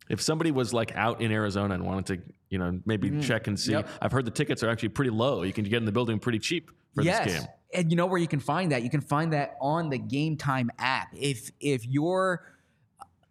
[0.08, 3.58] if somebody was like out in Arizona and wanted to, you know, maybe check and
[3.58, 3.86] see, Mm-hmm.
[3.86, 3.88] Yep.
[4.00, 5.42] I've heard the tickets are actually pretty low.
[5.42, 7.24] You can get in the building pretty cheap for yes.
[7.24, 7.48] this game.
[7.74, 8.82] And you know where you can find that?
[8.82, 11.08] You can find that on the Game Time app.
[11.14, 12.44] If if you're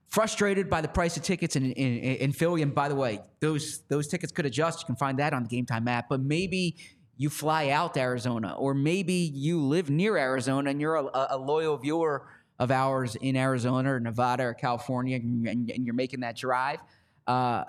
[0.10, 3.82] frustrated by the price of tickets in, in, in Philly, and by the way, those
[3.88, 4.82] those tickets could adjust.
[4.82, 6.10] You can find that on the Game Time app.
[6.10, 6.76] But maybe
[7.18, 11.38] you fly out to Arizona, or maybe you live near Arizona and you're a, a
[11.38, 12.28] loyal viewer
[12.62, 16.78] of ours in Arizona or Nevada or California, and, and you're making that drive.
[17.26, 17.64] Uh,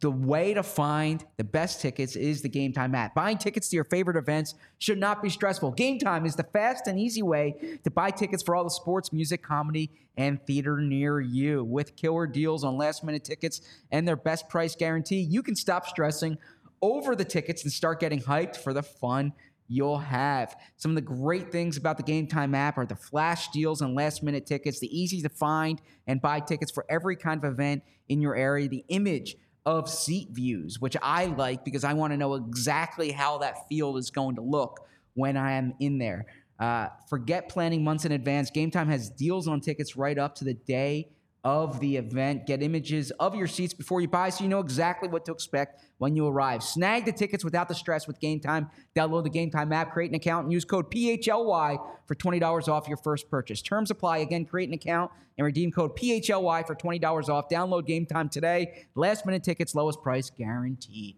[0.00, 3.16] the way to find the best tickets is the Game Time app.
[3.16, 5.72] Buying tickets to your favorite events should not be stressful.
[5.72, 9.12] Game Time is the fast and easy way to buy tickets for all the sports,
[9.12, 11.64] music, comedy, and theater near you.
[11.64, 15.88] With killer deals on last minute tickets and their best price guarantee, you can stop
[15.88, 16.38] stressing
[16.80, 19.32] over the tickets and start getting hyped for the fun
[19.68, 20.56] you'll have.
[20.76, 23.94] Some of the great things about the Game Time app are the flash deals and
[23.94, 27.82] last minute tickets, the easy to find and buy tickets for every kind of event
[28.08, 32.16] in your area, the image of seat views, which I like because I want to
[32.16, 34.80] know exactly how that field is going to look
[35.14, 36.26] when I am in there.
[36.58, 38.50] Uh, forget planning months in advance.
[38.50, 41.10] Game Time has deals on tickets right up to the day
[41.48, 42.46] of the event.
[42.46, 45.82] Get images of your seats before you buy so you know exactly what to expect
[45.96, 46.62] when you arrive.
[46.62, 48.68] Snag the tickets without the stress with Game Time.
[48.94, 52.86] Download the Game Time app, create an account, and use code PHLY for $20 off
[52.86, 53.62] your first purchase.
[53.62, 54.18] Terms apply.
[54.18, 57.48] Again, create an account and redeem code PHLY for $20 off.
[57.48, 58.84] Download Game Time today.
[58.94, 61.16] Last minute tickets, lowest price guaranteed.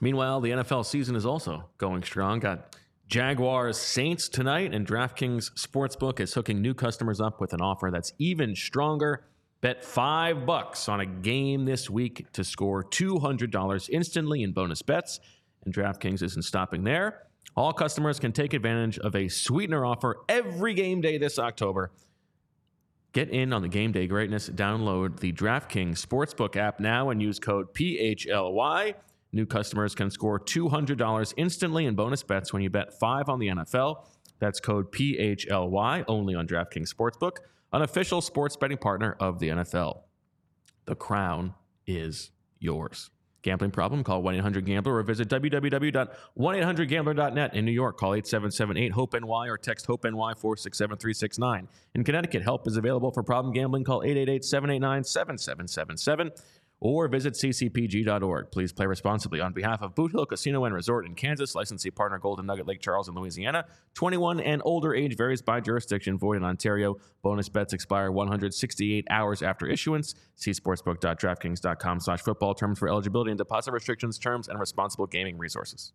[0.00, 2.40] Meanwhile, the NFL season is also going strong.
[2.40, 2.76] Got
[3.08, 8.12] Jaguars Saints tonight, and DraftKings Sportsbook is hooking new customers up with an offer that's
[8.18, 9.24] even stronger.
[9.62, 15.20] Bet five bucks on a game this week to score $200 instantly in bonus bets.
[15.64, 17.22] And DraftKings isn't stopping there.
[17.56, 21.90] All customers can take advantage of a sweetener offer every game day this October.
[23.14, 24.50] Get in on the game day greatness.
[24.50, 28.94] Download the DraftKings Sportsbook app now and use code PHLY.
[29.32, 33.48] New customers can score $200 instantly in bonus bets when you bet five on the
[33.48, 34.06] NFL.
[34.38, 37.38] That's code PHLY only on DraftKings Sportsbook,
[37.72, 40.00] an official sports betting partner of the NFL.
[40.86, 41.54] The crown
[41.86, 43.10] is yours.
[43.42, 44.02] Gambling problem?
[44.02, 47.54] Call 1 800 Gambler or visit www.1800Gambler.net.
[47.54, 51.68] In New York, call 877 HOPE NY or text HOPE NY 467 369.
[51.94, 53.84] In Connecticut, help is available for problem gambling.
[53.84, 56.32] Call 888 789 7777
[56.80, 58.50] or visit ccpg.org.
[58.50, 62.18] Please play responsibly on behalf of Boot Hill Casino and Resort in Kansas, licensee partner
[62.18, 63.64] Golden Nugget Lake Charles in Louisiana.
[63.94, 66.96] 21 and older age varies by jurisdiction, void in Ontario.
[67.22, 70.14] Bonus bets expire 168 hours after issuance.
[70.36, 75.92] See sportsbook.draftkings.com slash football terms for eligibility and deposit restrictions, terms, and responsible gaming resources.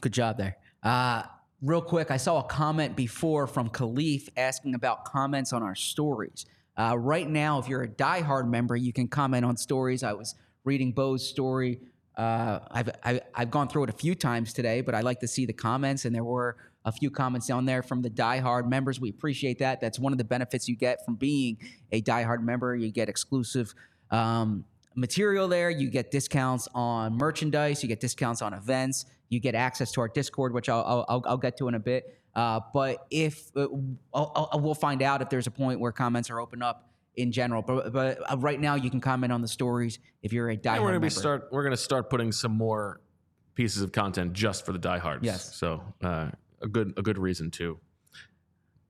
[0.00, 0.56] Good job there.
[0.82, 1.24] Uh,
[1.60, 6.46] real quick, I saw a comment before from Khalif asking about comments on our stories.
[6.78, 10.04] Uh, right now, if you're a diehard member, you can comment on stories.
[10.04, 11.80] I was reading Bo's story.
[12.16, 15.00] Uh, I've I, have i have gone through it a few times today, but I
[15.00, 18.10] like to see the comments, and there were a few comments down there from the
[18.10, 19.00] diehard members.
[19.00, 19.80] We appreciate that.
[19.80, 21.58] That's one of the benefits you get from being
[21.90, 22.76] a diehard member.
[22.76, 23.74] You get exclusive
[24.10, 24.64] um,
[24.94, 25.70] material there.
[25.70, 27.82] You get discounts on merchandise.
[27.82, 29.04] You get discounts on events.
[29.28, 32.17] You get access to our Discord, which I'll, I'll, I'll get to in a bit.
[32.38, 33.66] Uh, but if uh,
[34.14, 37.32] I'll, I'll, we'll find out if there's a point where comments are open up in
[37.32, 37.62] general.
[37.62, 40.76] But but uh, right now you can comment on the stories if you're a diehard.
[40.76, 41.48] And we're gonna start.
[41.50, 43.00] We're gonna start putting some more
[43.56, 45.24] pieces of content just for the diehards.
[45.24, 45.56] Yes.
[45.56, 46.30] So uh,
[46.62, 47.76] a good a good reason to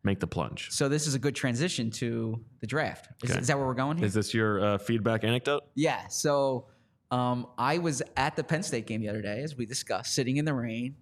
[0.04, 0.70] make the plunge.
[0.70, 3.08] So this is a good transition to the draft.
[3.24, 3.40] Is, Okay.
[3.40, 4.04] is that where we're going here?
[4.04, 5.64] Is this your uh, feedback anecdote?
[5.74, 6.06] Yeah.
[6.08, 6.66] So
[7.10, 10.36] um, I was at the Penn State game the other day, as we discussed, sitting
[10.36, 10.96] in the rain,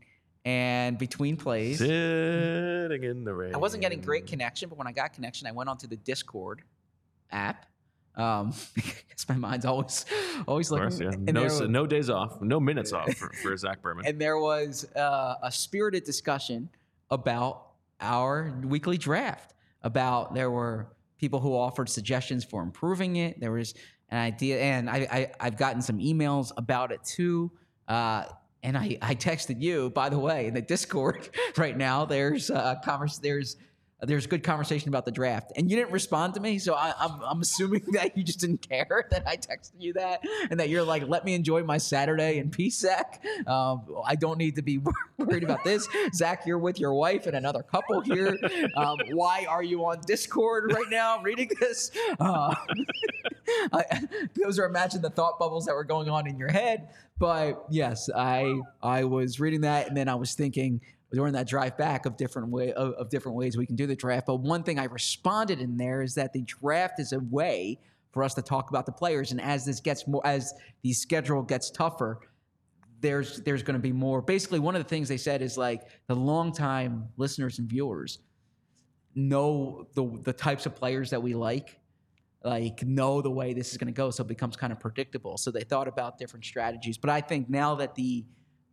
[0.47, 3.53] and between plays, Sitting in the rain.
[3.53, 4.69] I wasn't getting great connection.
[4.69, 6.63] But when I got connection, I went onto the Discord
[7.31, 7.67] app.
[8.15, 10.07] Um, because my mind's always
[10.49, 10.89] always looking.
[10.89, 11.33] course, yeah.
[11.33, 14.07] No, was- no days off, no minutes off for, for Zach Berman.
[14.07, 16.71] and there was uh, a spirited discussion
[17.11, 20.87] about our weekly draft about there were
[21.19, 23.73] people who offered suggestions for improving it there was
[24.11, 27.51] an idea and i, I i've gotten some emails about it too
[27.89, 28.25] uh,
[28.67, 32.81] and I, I texted you by the way in the discord right now there's a
[32.85, 33.57] converse there's
[34.03, 35.53] there's good conversation about the draft.
[35.57, 38.59] And you didn't respond to me so I, I'm, I'm assuming that you just didn't
[38.59, 42.39] care that i texted you that and that you're like let me enjoy my saturday
[42.39, 42.85] in peace
[43.47, 44.81] um, i don't need to be
[45.19, 45.89] worried about this.
[46.13, 48.37] Zach you're with your wife and another couple here.
[48.77, 51.91] Um, why are you on discord right now reading this?
[52.21, 52.55] Uh,
[53.73, 54.03] I,
[54.35, 56.89] those are imagine the thought bubbles that were going on in your head.
[57.19, 60.83] But yes i i was reading that and then i was thinking
[61.13, 63.97] during that drive back of different way of, of different ways we can do the
[63.97, 64.27] draft.
[64.27, 67.79] But one thing I responded in there is that the draft is a way
[68.13, 69.31] for us to talk about the players.
[69.31, 70.53] And as this gets more, as
[70.83, 72.21] the schedule gets tougher,
[73.01, 74.21] there's there's going to be more.
[74.21, 78.19] Basically, one of the things they said is like the longtime listeners and viewers
[79.15, 81.79] know the the types of players that we like
[82.45, 85.39] like know the way this is going to go so it becomes kind of predictable
[85.39, 88.25] so they thought about different strategies but i think now that the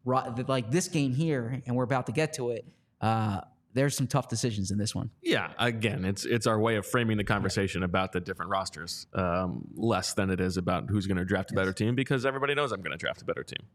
[0.05, 2.65] like this game here and we're about to get to it
[3.01, 3.39] uh
[3.75, 7.17] there's some tough decisions in this one Yeah, again, it's it's our way of framing
[7.17, 11.25] the conversation about the different rosters, um, less than it is about who's going to
[11.25, 13.65] draft a better team because everybody knows I'm going to draft a better team.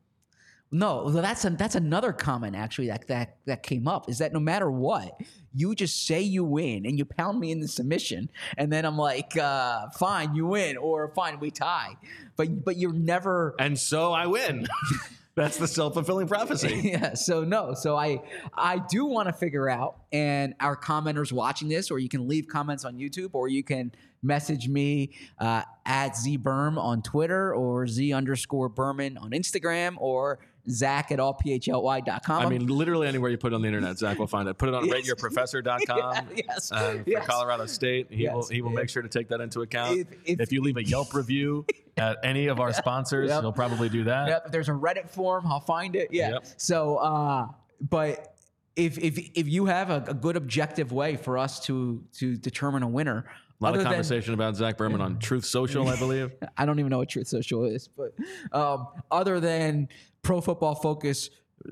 [0.70, 4.39] no that's a, that's another comment actually that, that that came up is that no
[4.39, 5.18] matter what
[5.55, 8.99] you just say you win and you pound me in the submission and then i'm
[8.99, 11.97] like uh fine you win or fine we tie
[12.37, 14.66] but but you're never And so I win.
[15.39, 16.80] That's the self fulfilling prophecy.
[16.84, 18.20] yeah so no so i
[18.55, 22.49] i do want to figure out and our commenters watching this or you can leave
[22.49, 28.12] comments on youtube or you can message me uh, at zberm on twitter or z
[28.12, 30.39] underscore berman on instagram or
[30.70, 34.26] zach at allphly.com I mean, literally anywhere you put it on the internet, Zach will
[34.26, 34.58] find it.
[34.58, 36.28] Put it on rateyourprofessor.com.
[36.36, 37.26] yes Uh, for yes.
[37.26, 39.98] Colorado State, he will he will make sure to take that into account.
[40.00, 41.66] If- If, if- you leave a Yelp review
[41.96, 43.40] at any of our sponsors, Yep.
[43.42, 44.28] he'll probably do that.
[44.28, 46.08] Yep, if there's a Reddit form, I'll find it.
[46.12, 46.30] Yeah.
[46.34, 46.46] Yep.
[46.56, 47.48] So, uh,
[47.80, 48.34] but
[48.76, 52.82] if if if you have a, a good objective way for us to to determine
[52.82, 53.24] a winner,
[53.61, 56.30] A lot other of than- conversation about Zach Berman on Truth Social, I believe.
[56.56, 58.14] I don't even know what Truth Social is, but
[58.52, 59.88] um, other than
[60.22, 61.30] Pro Football Focus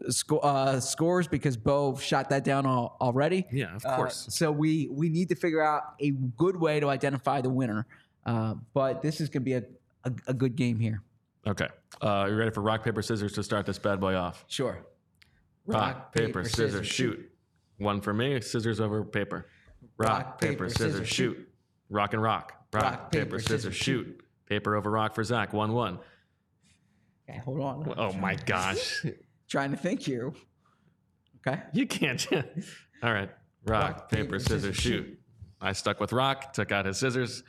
[0.08, 3.46] sco- uh, scores because Bo shot that down al- already.
[3.52, 4.26] Yeah, of Uh, course.
[4.30, 7.86] so we we need to figure out a good way to identify the winner.
[8.24, 9.62] Uh, but this is going to be a,
[10.04, 11.02] a, a good game here.
[11.46, 11.68] okay.
[12.02, 14.44] Uh, you ready for rock, paper, scissors to start this bad boy off?
[14.48, 14.84] Sure.
[15.66, 17.30] Rock, paper, scissors, shoot.
[17.78, 19.46] One for me, scissors over paper.
[19.96, 21.45] Rock, paper, scissors, shoot.
[21.90, 22.52] Rock and rock.
[22.72, 24.20] Rock, paper, scissors, shoot.
[24.46, 25.52] Paper over rock for Zach.
[25.52, 25.98] 1 1.
[27.28, 27.94] Okay, hold on.
[27.96, 29.04] Oh my gosh.
[29.48, 30.34] Trying to think you.
[31.46, 31.60] Okay.
[31.72, 32.26] You can't.
[33.02, 33.30] All right.
[33.64, 35.18] Rock, paper, scissors, shoot.
[35.60, 37.42] I stuck with rock, took out his scissors.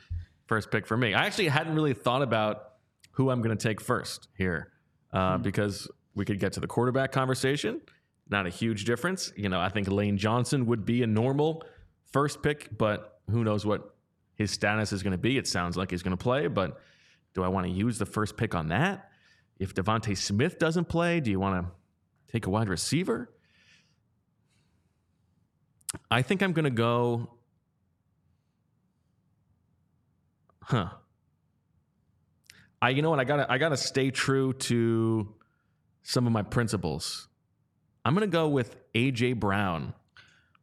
[0.46, 1.14] First pick for me.
[1.14, 2.72] I actually hadn't really thought about
[3.12, 4.72] who I'm going to take first here
[5.12, 7.80] uh, because we could get to the quarterback conversation.
[8.30, 9.32] Not a huge difference.
[9.36, 11.62] You know, I think Lane Johnson would be a normal
[12.12, 13.94] first pick, but who knows what
[14.38, 15.36] his status is going to be.
[15.36, 16.80] It sounds like he's going to play, but
[17.34, 19.10] do I want to use the first pick on that?
[19.58, 23.28] If DeVonta Smith doesn't play, do you want to take a wide receiver?
[26.10, 27.30] I think I'm going to go.
[30.62, 30.90] Huh.
[32.80, 35.34] I you know what I gotta I gotta stay true to
[36.02, 37.26] some of my principles.
[38.04, 39.94] I'm gonna go with AJ Brown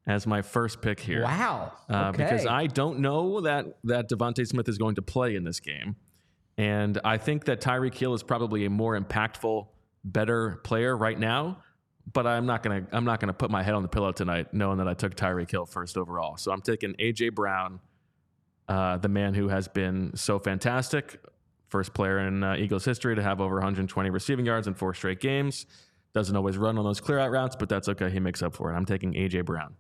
[0.08, 1.24] as my first pick here.
[1.24, 1.74] Wow.
[1.90, 5.60] Uh, Because I don't know that that DeVonta Smith is going to play in this
[5.60, 5.96] game,
[6.58, 9.68] and I think that Tyreek Hill is probably a more impactful,
[10.04, 11.58] better player right now.
[12.14, 14.78] But I'm not gonna I'm not gonna put my head on the pillow tonight, knowing
[14.78, 16.38] that I took Tyreek Hill first overall.
[16.38, 17.80] So I'm taking AJ Brown,
[18.70, 21.20] uh, the man who has been so fantastic,
[21.70, 25.20] first player in uh, Eagles history to have over 120 receiving yards in four straight
[25.20, 25.66] games.
[26.14, 28.12] Doesn't always run on those clear out routes, but that's okay.
[28.12, 28.76] He makes up for it.
[28.76, 29.74] I'm taking AJ Brown.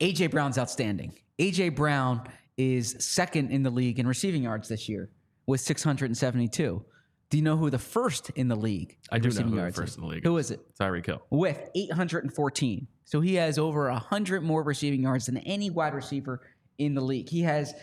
[0.00, 1.14] AJ Brown's outstanding.
[1.38, 2.26] AJ Brown
[2.56, 5.10] is second in the league in receiving yards this year
[5.46, 6.84] with 672.
[7.30, 8.96] Do you know who the first in the league?
[9.10, 9.96] I do know who the first is?
[9.96, 10.46] in the league Who is.
[10.46, 10.60] is it?
[10.78, 11.22] Tyreek Hill.
[11.30, 12.86] With 814.
[13.06, 16.40] So he has over 100 more receiving yards than any wide receiver
[16.78, 17.28] in the league.
[17.28, 17.74] He has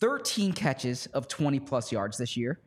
[0.00, 2.60] 13 catches of 20 plus yards this year,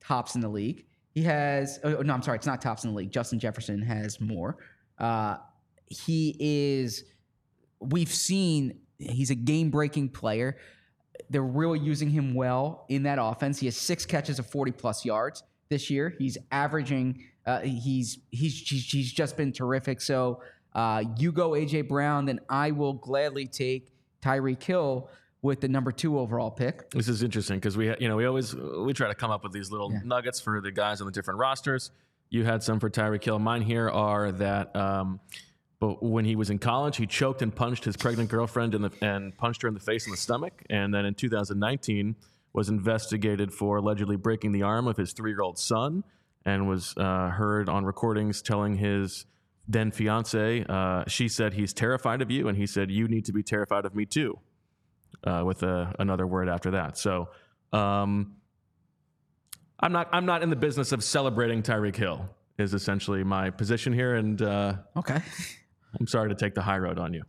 [0.00, 0.84] tops in the league.
[1.14, 3.10] He has, oh, no, I'm sorry, it's not tops in the league.
[3.10, 4.58] Justin Jefferson has more.
[4.98, 5.36] Uh,
[5.86, 7.04] he is,
[7.80, 10.56] we've seen, he's a game breaking player.
[11.30, 13.58] They're really using him well in that offense.
[13.58, 16.14] He has six catches of 40 plus yards this year.
[16.18, 20.00] He's averaging, uh, he's, he's, he's, he's just been terrific.
[20.00, 20.42] So
[20.74, 25.08] uh, you go AJ Brown, then I will gladly take Tyreek Hill
[25.42, 26.90] with the number two overall pick.
[26.90, 29.52] This is interesting because we, you know, we always we try to come up with
[29.52, 31.92] these little nuggets for the guys on the different rosters.
[32.30, 33.38] You had some for Tyreek Hill.
[33.38, 35.20] Mine here are that, um,
[35.78, 39.36] but when he was in college, he choked and punched his pregnant girlfriend the and
[39.36, 40.62] punched her in the face and the stomach.
[40.70, 42.16] And then in 2019,
[42.52, 46.02] was investigated for allegedly breaking the arm of his three-year-old son,
[46.46, 49.26] and was uh, heard on recordings telling his
[49.68, 53.32] then fiance, uh, she said he's terrified of you, and he said you need to
[53.32, 54.38] be terrified of me too
[55.24, 56.96] uh, with a, another word after that.
[56.96, 57.28] So
[57.72, 58.36] um,
[59.80, 62.28] I'm not I'm not in the business of celebrating Tyreek Hill.
[62.58, 65.20] Is essentially my position here, and uh, Okay.
[65.98, 67.22] I'm sorry to take the high road on you.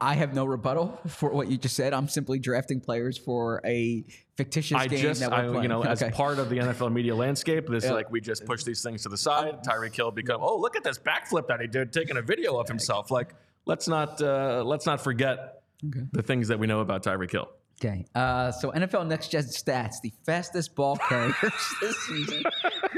[0.00, 1.92] I have no rebuttal for what you just said.
[1.92, 4.04] I'm simply drafting players for a
[4.36, 5.62] fictitious I game just that we're I, playing.
[5.64, 6.12] you know as Okay.
[6.12, 7.92] part of the NFL media landscape, this Yeah.
[7.92, 9.62] like we just push these things to the side.
[9.64, 12.68] Tyreek Hill become oh look at this backflip that he did, taking a video of
[12.68, 13.10] himself.
[13.10, 17.48] Like let's not uh, let's not forget the things that we know about Tyreek Hill.
[17.80, 18.04] Okay.
[18.14, 21.34] Uh, so NFL Next Gen stats: the fastest ball carriers
[21.80, 22.42] this season.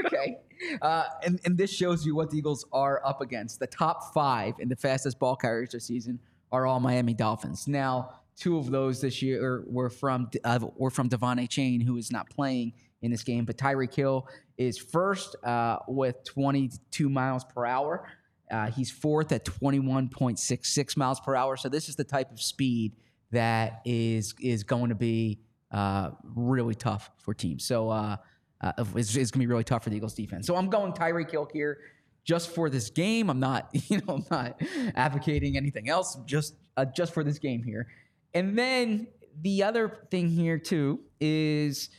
[0.05, 0.37] okay.
[0.81, 3.59] Uh, and, and this shows you what the Eagles are up against.
[3.59, 6.19] The top five in the fastest ball carriers this season
[6.51, 7.67] are all Miami Dolphins.
[7.67, 12.11] Now, two of those this year were from uh, were from De'Von Achane, who is
[12.11, 13.45] not playing in this game.
[13.45, 14.27] But Tyreek Hill
[14.57, 18.07] is first uh, with 22 miles per hour.
[18.51, 21.55] Uh, he's fourth at 21.66 miles per hour.
[21.55, 22.93] So this is the type of speed
[23.31, 25.39] that is is going to be
[25.71, 27.65] uh, really tough for teams.
[27.65, 28.17] So uh,
[28.61, 30.45] uh, it's, it's going to be really tough for the Eagles defense.
[30.45, 31.79] So I'm going Tyreek Hill here
[32.23, 33.29] just for this game.
[33.29, 34.61] I'm not, you know, I'm not
[34.95, 36.17] advocating anything else.
[36.25, 37.87] Just uh, just for this game here.
[38.33, 39.07] And then
[39.41, 41.89] the other thing here too is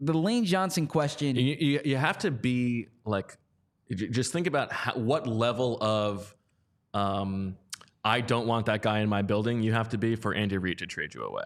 [0.00, 1.36] the Lane Johnson question.
[1.36, 3.36] You, you, you have to be like,
[3.90, 6.34] just think about how, what level of,
[6.94, 7.56] um,
[8.04, 9.62] I don't want that guy in my building.
[9.62, 11.44] You have to be for Andy Reid to trade you away.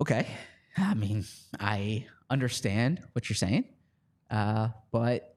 [0.00, 0.26] Okay.
[0.76, 1.24] I mean,
[1.60, 3.64] I understand what you're saying.
[4.30, 5.36] Uh, but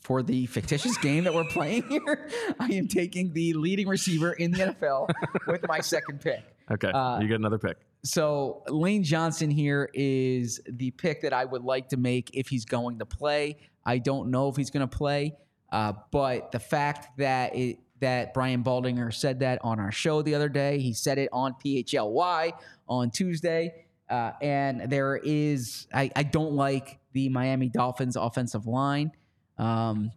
[0.00, 2.28] for the fictitious game that we're playing here,
[2.58, 5.08] I am taking the leading receiver in the NFL
[5.46, 6.42] with my second pick.
[6.70, 7.76] Okay, Uh, you get another pick.
[8.04, 12.64] So Lane Johnson here is the pick that I would like to make if he's
[12.64, 13.58] going to play.
[13.84, 15.36] I don't know if he's going to play,
[15.70, 20.34] uh, but the fact that it that Brian Baldinger said that on our show the
[20.34, 22.52] other day, he said it on PHLY
[22.86, 29.12] on Tuesday, uh, and there is I, I don't like the Miami Dolphins offensive line.
[29.58, 30.12] Um,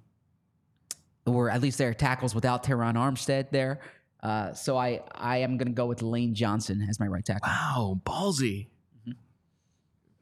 [1.26, 3.80] or at least their tackles without Terron Armstead there.
[4.22, 7.48] Uh, so I I am going to go with Lane Johnson as my right tackle.
[7.48, 8.68] Wow, ballsy.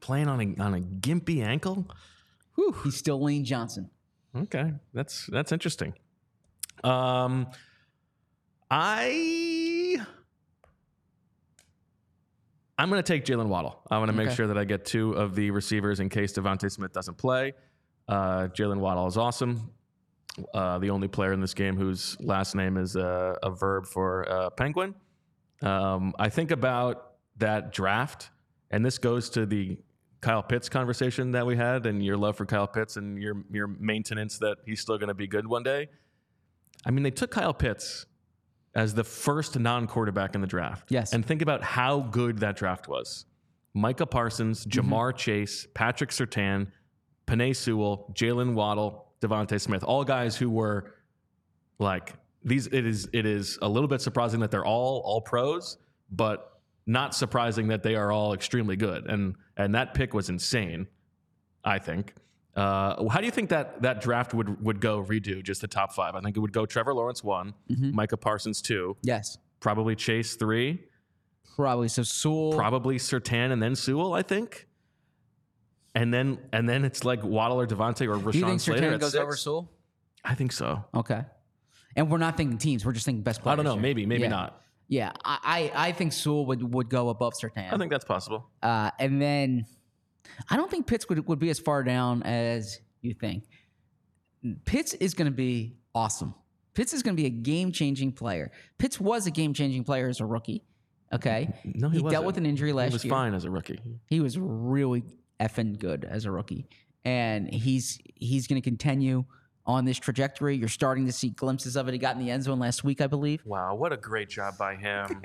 [0.00, 1.86] Playing on a on a gimpy ankle.
[2.56, 3.90] Whew, he's still Lane Johnson.
[4.36, 5.94] Okay, that's that's interesting.
[6.84, 7.46] Um,
[8.70, 9.96] I
[12.78, 13.80] I'm going to take Jalen Waddle.
[13.90, 14.34] I want to make Okay.
[14.36, 17.52] sure that I get two of the receivers in case DeVonta Smith doesn't play.
[18.08, 19.70] Uh, Jalen Waddle is awesome.
[20.52, 24.28] Uh, the only player in this game whose last name is a, a verb for
[24.28, 24.94] uh, penguin.
[25.62, 28.30] Um, I think about that draft,
[28.72, 29.78] and this goes to the
[30.20, 33.68] Kyle Pitts conversation that we had, and your love for Kyle Pitts and your your
[33.68, 35.88] maintenance that he's still going to be good one day.
[36.86, 38.06] I mean, they took Kyle Pitts
[38.74, 40.90] as the first non-quarterback in the draft.
[40.90, 41.12] Yes.
[41.12, 43.26] and think about how good that draft was.
[43.74, 44.92] Micah Parsons, mm-hmm.
[44.92, 46.68] Ja'Marr Chase, Patrick Surtain,
[47.26, 50.94] Penei Sewell, Jalen Waddle, DeVonta Smith, all guys who were
[51.78, 52.14] like
[52.44, 52.66] these.
[52.66, 55.78] It is it is a little bit surprising that they're all all pros,
[56.10, 59.06] but not surprising that they are all extremely good.
[59.06, 60.86] And and that pick was insane.
[61.64, 62.14] I think.
[62.56, 65.92] Uh, how do you think that that draft would would go redo just the top
[65.92, 66.14] five?
[66.14, 70.84] I think it would go Trevor Lawrence one, Micah Parsons two, Yes, probably Chase three,
[71.56, 71.88] probably.
[71.88, 72.52] So Sewell.
[72.54, 74.14] probably Surtain and then Sewell.
[74.14, 74.66] I think.
[75.96, 78.90] And then and then it's like Waddle or DeVonta or Do you Rashawn think Slater
[78.92, 79.22] Surtain goes six.
[79.22, 79.70] over Sewell?
[80.24, 80.84] I think so.
[80.94, 81.22] Okay.
[81.96, 82.84] And we're not thinking teams.
[82.84, 83.52] We're just thinking best players.
[83.52, 83.74] I don't know.
[83.74, 83.82] here.
[83.82, 84.28] Maybe maybe Yeah.
[84.28, 84.60] not.
[84.86, 87.72] Yeah, I, I I think Sewell would, would go above Surtain.
[87.72, 88.50] I think that's possible.
[88.62, 89.64] Uh, and then
[90.50, 93.44] I don't think Pitts would, would be as far down as you think.
[94.64, 96.34] Pitts is going to be awesome.
[96.74, 98.50] Pitts is going to be a game changing player.
[98.78, 100.64] Pitts was a game changing player as a rookie.
[101.12, 101.48] Okay.
[101.64, 102.26] No, he, he dealt wasn't.
[102.26, 102.90] with an injury last year.
[102.90, 103.10] He was year.
[103.10, 103.80] fine as a rookie.
[104.06, 105.02] He was really
[105.40, 106.66] effing good as a rookie.
[107.04, 109.24] And he's he's going to continue
[109.66, 110.56] on this trajectory.
[110.56, 111.92] You're starting to see glimpses of it.
[111.92, 113.42] He got in the end zone last week, I believe.
[113.44, 115.22] Wow, what a great job by him.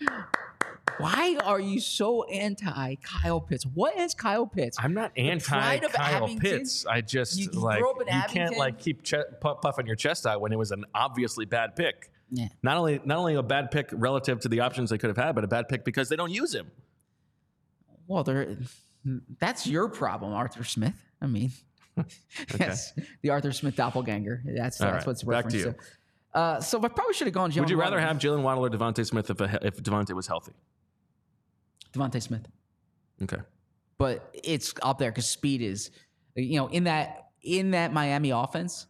[1.00, 3.64] Why are you so anti Kyle Pitts?
[3.64, 4.76] What is Kyle Pitts?
[4.80, 6.38] I'm not anti Kyle Abington?
[6.40, 6.86] Pitts.
[6.86, 9.96] I just You- you like grew up in you can't like keep che- puffing your
[9.96, 12.10] chest out when it was an obviously bad pick.
[12.30, 12.48] Yeah.
[12.62, 15.34] Not only not only a bad pick relative to the options they could have had,
[15.34, 16.70] but a bad pick because they don't use him.
[18.06, 18.56] Well, there.
[19.38, 20.94] That's your problem, Arthur Smith.
[21.22, 21.50] I mean,
[22.58, 22.92] yes,
[23.22, 24.42] the Arthur Smith doppelganger.
[24.44, 25.64] That's All that's right, what's back to you.
[25.64, 25.74] to.
[26.38, 27.50] Uh, so I probably should have gone.
[27.50, 28.08] Jalen Would you rather Waddle.
[28.08, 30.52] have Jalen Waddle or DeVonta Smith if a, if DeVonta was healthy?
[31.92, 32.46] DeVonta Smith?
[33.22, 33.38] Okay.
[33.98, 35.90] But it's up there because speed is,
[36.34, 38.86] you know, in that in that Miami offense,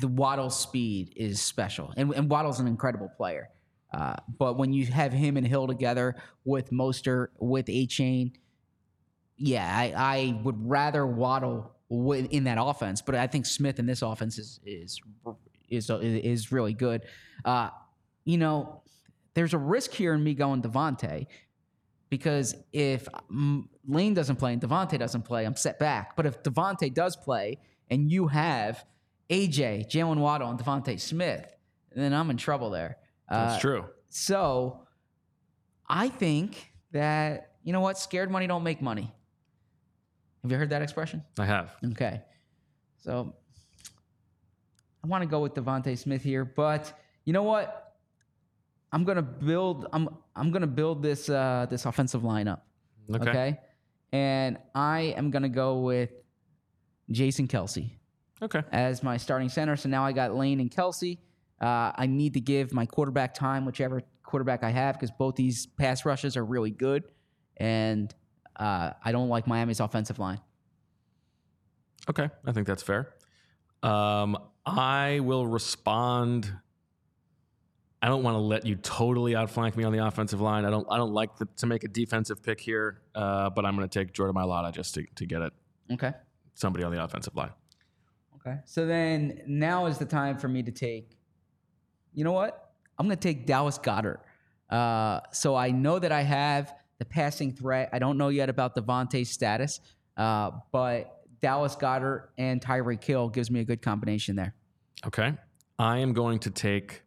[0.00, 3.50] the Waddle speed is special, and and Waddle's an incredible player.
[3.92, 6.14] Uh, but when you have him and Hill together
[6.44, 8.32] with Mostert with Achane,
[9.36, 13.02] yeah, I, I would rather Waddle in that offense.
[13.02, 15.00] But I think Smith in this offense is is
[15.68, 17.02] is is really good.
[17.44, 17.70] Uh,
[18.24, 18.82] you know,
[19.34, 21.26] there's a risk here in me going DeVonta
[22.10, 26.16] because if mm, Lane doesn't play and DeVonta doesn't play, I'm set back.
[26.16, 27.58] But if DeVonta does play
[27.88, 28.84] and you have
[29.30, 31.46] AJ, Jalen Waddle, and DeVonta Smith,
[31.94, 32.98] then I'm in trouble there.
[33.28, 33.84] That's Uh, true.
[34.08, 34.86] So
[35.88, 37.96] I think that, you know what?
[37.96, 39.12] Scared money don't make money.
[40.42, 41.22] Have you heard that expression?
[41.38, 41.76] I have.
[41.92, 42.22] Okay.
[42.98, 43.34] So
[45.04, 46.92] I want to go with DeVonta Smith here, but
[47.24, 47.89] you know what?
[48.92, 49.86] I'm gonna build.
[49.92, 52.60] I'm I'm gonna build this uh, this offensive lineup.
[53.12, 53.28] Okay.
[53.30, 53.58] Okay.
[54.12, 56.10] And I am gonna go with
[57.10, 57.90] Jason Kelce
[58.42, 58.62] Okay.
[58.72, 59.76] as my starting center.
[59.76, 61.18] So now I got Lane and Kelce.
[61.60, 65.66] Uh, I need to give my quarterback time, whichever quarterback I have, because both these
[65.66, 67.04] pass rushes are really good,
[67.58, 68.12] and
[68.56, 70.40] uh, I don't like Miami's offensive line.
[72.08, 73.14] Okay, I think that's fair.
[73.82, 76.52] Um, I will respond.
[78.02, 80.64] I don't want to let you totally outflank me on the offensive line.
[80.64, 80.86] I don't.
[80.90, 83.98] I don't like the, to make a defensive pick here, uh, but I'm going to
[83.98, 85.52] take Jordan Mailata just to, to get it
[85.92, 86.12] Okay.
[86.54, 87.50] somebody on the offensive line.
[88.36, 88.56] Okay.
[88.64, 91.18] So then now is the time for me to take.
[92.14, 92.72] You know what?
[92.98, 94.20] I'm going to take Dallas Goedert.
[94.70, 97.90] Uh, so I know that I have the passing threat.
[97.92, 99.80] I don't know yet about DeVonta's status,
[100.16, 104.54] uh, but Dallas Goedert and Tyreek Hill gives me a good combination there.
[105.06, 105.34] Okay,
[105.78, 107.02] I am going to take.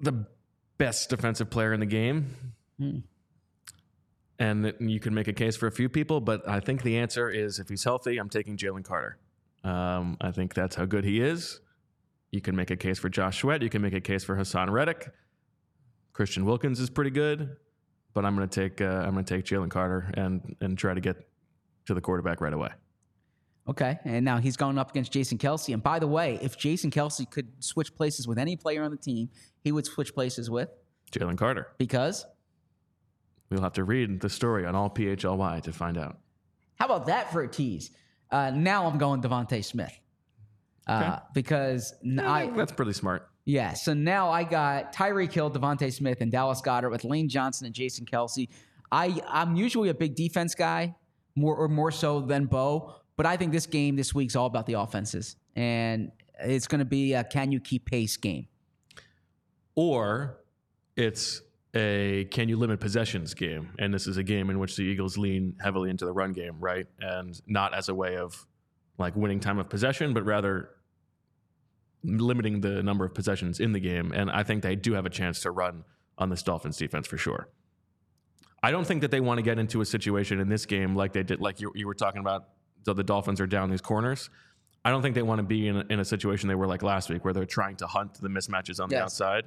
[0.00, 0.26] The
[0.78, 2.34] best defensive player in the game.
[4.38, 6.98] And that you can make a case for a few people, but I think the
[6.98, 9.16] answer is if he's healthy, I'm taking Jalen Carter.
[9.62, 11.60] Um, I think that's how good he is.
[12.32, 13.62] You can make a case for Josh Sweat.
[13.62, 15.12] You can make a case for Haason Reddick.
[16.12, 17.56] Christian Wilkins is pretty good,
[18.12, 20.94] but I'm going to take uh, I'm going to take Jalen Carter and and try
[20.94, 21.16] to get
[21.86, 22.70] to the quarterback right away.
[23.66, 25.72] Okay, and now he's going up against Jason Kelce.
[25.72, 28.96] And by the way, if Jason Kelce could switch places with any player on the
[28.98, 29.30] team,
[29.62, 30.68] he would switch places with
[31.12, 31.68] Jalen Carter.
[31.78, 32.26] because
[33.50, 36.18] We'll have to read the story on all PHLY to find out.
[36.76, 37.90] How about that for a tease?
[38.30, 39.92] Uh, now I'm going DeVonta Smith
[40.86, 43.28] uh, because n- I that's pretty smart.
[43.44, 43.74] yeah.
[43.74, 47.74] So now I got Tyreek Hill, DeVonta Smith, and Dallas Goedert with Lane Johnson and
[47.74, 48.48] Jason Kelce.
[48.90, 50.94] I I'm usually a big defense guy,
[51.36, 54.66] more or more so than Bo, but I think this game this week's all about
[54.66, 56.10] the offenses, and
[56.40, 58.48] it's going to be a can you keep pace game.
[59.74, 60.38] Or
[60.96, 61.42] it's
[61.74, 65.18] a can you limit possessions game, and this is a game in which the Eagles
[65.18, 66.86] lean heavily into the run game, right?
[67.00, 68.46] And not as a way of
[68.98, 70.70] like winning time of possession, but rather
[72.04, 74.12] limiting the number of possessions in the game.
[74.12, 75.84] And I think they do have a chance to run
[76.18, 77.48] on this Dolphins defense for sure.
[78.62, 81.12] I don't think that they want to get into a situation in this game like
[81.12, 82.48] they did, like you, you were talking about.
[82.84, 84.30] So the Dolphins are down these corners.
[84.84, 86.82] I don't think they want to be in a, in a situation they were like
[86.82, 89.44] last week, where they're trying to hunt the mismatches on the outside.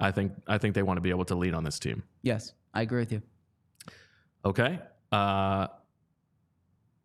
[0.00, 2.02] I think I think they want to be able to lead on this team.
[2.22, 3.20] Yes, I agree with you.
[4.44, 4.78] Okay,
[5.12, 5.66] uh,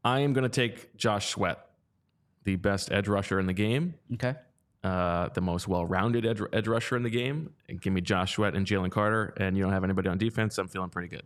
[0.06, 1.60] I am going to take Josh Sweat,
[2.44, 4.36] the best edge rusher in the game, Okay.
[4.84, 7.52] uh, the most well-rounded edge, edge rusher in the game.
[7.68, 10.58] And give me Josh Sweat and Jalen Carter, and you don't have anybody on defense.
[10.58, 11.24] I'm feeling pretty good.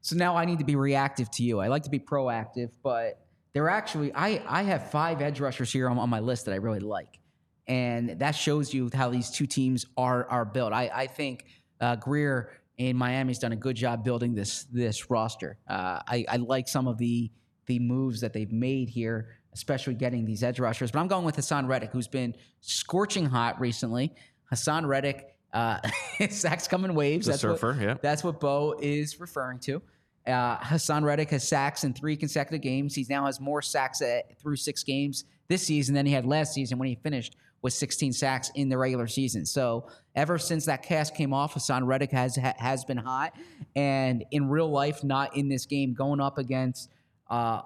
[0.00, 1.58] So now I need to be reactive to you.
[1.58, 3.20] I like to be proactive, but
[3.52, 6.56] they're actually I I have five edge rushers here on, on my list that I
[6.56, 7.18] really like,
[7.66, 10.72] and that shows you how these two teams are are built.
[10.72, 11.44] I I think
[11.80, 15.58] uh, Grier in Miami's done a good job building this this roster.
[15.68, 17.30] Uh, I I like some of the
[17.66, 20.90] the moves that they've made here, especially getting these edge rushers.
[20.90, 24.14] But I'm going with Haason Reddick, who's been scorching hot recently.
[24.52, 25.78] Haason Reddick, uh,
[26.30, 27.26] sacks come in waves.
[27.26, 27.94] The That's what- surfer, yeah.
[28.00, 29.82] that's what Bo is referring to.
[30.28, 32.94] Uh, Haason Reddick has sacks in three consecutive games.
[32.94, 36.52] He now has more sacks at, through six games this season than he had last
[36.52, 39.44] season when he finished with 16 sacks in the regular season.
[39.46, 43.34] So ever since that cast came off, Haason Reddick has ha, has been hot,
[43.74, 46.90] and in real life, not in this game, going up against.
[47.28, 47.62] Uh,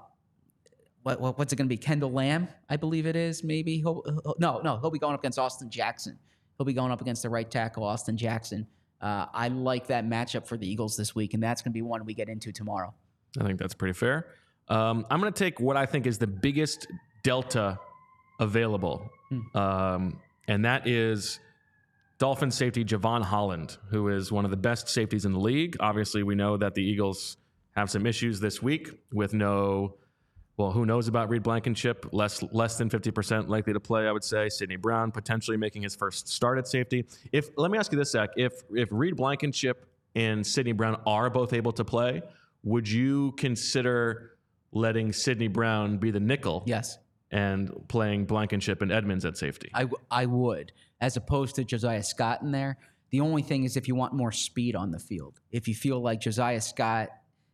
[1.03, 1.77] what, what, what's it going to be?
[1.77, 3.43] Kendall Lamm, I believe it is.
[3.43, 6.17] Maybe he'll, he'll- no, no, he'll be going up against Austin Jackson.
[6.57, 8.69] He'll be going up against the right tackle, Austin Jackson.
[9.03, 11.83] Uh, I like that matchup for the Eagles this week, and that's going to be
[11.83, 12.95] one we get into tomorrow.
[13.41, 14.27] I think that's pretty fair.
[14.69, 16.87] Um, I'm going to take what I think is the biggest
[17.25, 17.79] delta
[18.39, 19.11] available,
[19.55, 21.41] um, and that is
[22.19, 25.77] Dolphin safety Jevon Holland, who is one of the best safeties in the league.
[25.81, 27.37] Obviously, we know that the Eagles
[27.75, 29.97] have some issues this week with no.
[30.57, 32.07] Well, who knows about Reed Blankenship?
[32.13, 34.49] Less less than fifty percent likely to play, I would say.
[34.49, 37.07] Sydney Brown potentially making his first start at safety.
[37.33, 41.31] If let me ask you this, Zach: if if Reed Blankenship and Sydney Brown are
[41.31, 42.23] both able to play,
[42.65, 44.37] would you consider
[44.73, 46.99] letting Sydney Brown be the nickel Yes,
[47.31, 49.71] and playing Blankenship and Edmunds at safety?
[49.73, 52.77] I, w- I would, as opposed to Josiah Scott in there.
[53.11, 56.01] The only thing is if you want more speed on the field, if you feel
[56.01, 57.09] like Josiah Scott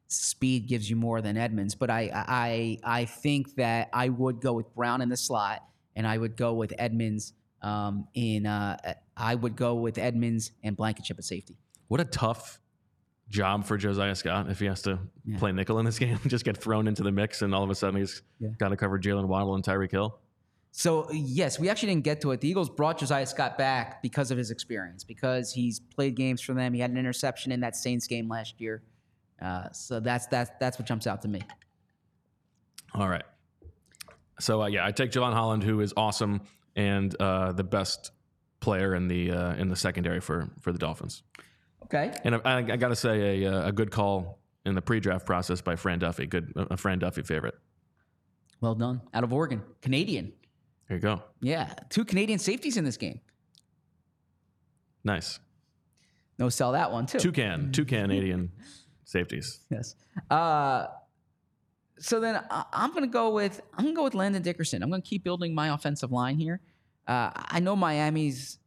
[0.09, 4.53] speed gives you more than Edmunds, but I I I think that I would go
[4.55, 5.63] with Brown in the slot,
[5.95, 7.33] and I would go with Edmunds
[7.63, 8.47] um, in.
[8.47, 8.77] Uh,
[9.17, 11.57] I would go with Edmunds and Blankenship at safety.
[11.89, 12.59] What a tough
[13.29, 14.99] job for Josiah Scott if he has to
[15.39, 17.75] play nickel in this game, just get thrown into the mix, and all of a
[17.75, 18.49] sudden he's Yeah.
[18.59, 20.19] got to cover Jalen Waddle and Tyreek Hill.
[20.71, 22.41] So yes, we actually didn't get to it.
[22.41, 26.55] The Eagles brought Josiah Scott back because of his experience, because he's played games for
[26.55, 26.73] them.
[26.73, 28.83] He had an interception in that Saints game last year.
[29.41, 31.43] Uh, so that's that's that's what jumps out to me.
[32.95, 33.25] All right.
[34.41, 36.43] So uh, yeah, I take Jevon Holland, who is awesome
[36.77, 38.13] and uh, the best
[38.61, 41.23] player in the uh, in the secondary for for the Dolphins.
[41.85, 42.13] Okay.
[42.25, 45.63] And I, I, got to say a, uh, a good call in the pre-draft process
[45.63, 46.27] by Fran Duffy.
[46.27, 47.55] Good, a Fran Duffy favorite.
[48.61, 49.01] Well done.
[49.15, 50.35] Out of Oregon, Canadian.
[50.89, 51.23] There you go.
[51.41, 53.21] Yeah, two Canadian safeties in this game.
[55.03, 55.39] Nice.
[56.39, 57.19] No, sell that one too.
[57.19, 58.53] Two can, two Canadian
[59.09, 59.61] safeties.
[59.71, 59.95] Yes.
[60.31, 60.87] Uh,
[61.99, 64.83] so then I, I'm going to go with I'm going to go with Landon Dickerson.
[64.83, 66.61] I'm going to keep building my offensive line here.
[67.07, 68.59] Uh, I know Miami's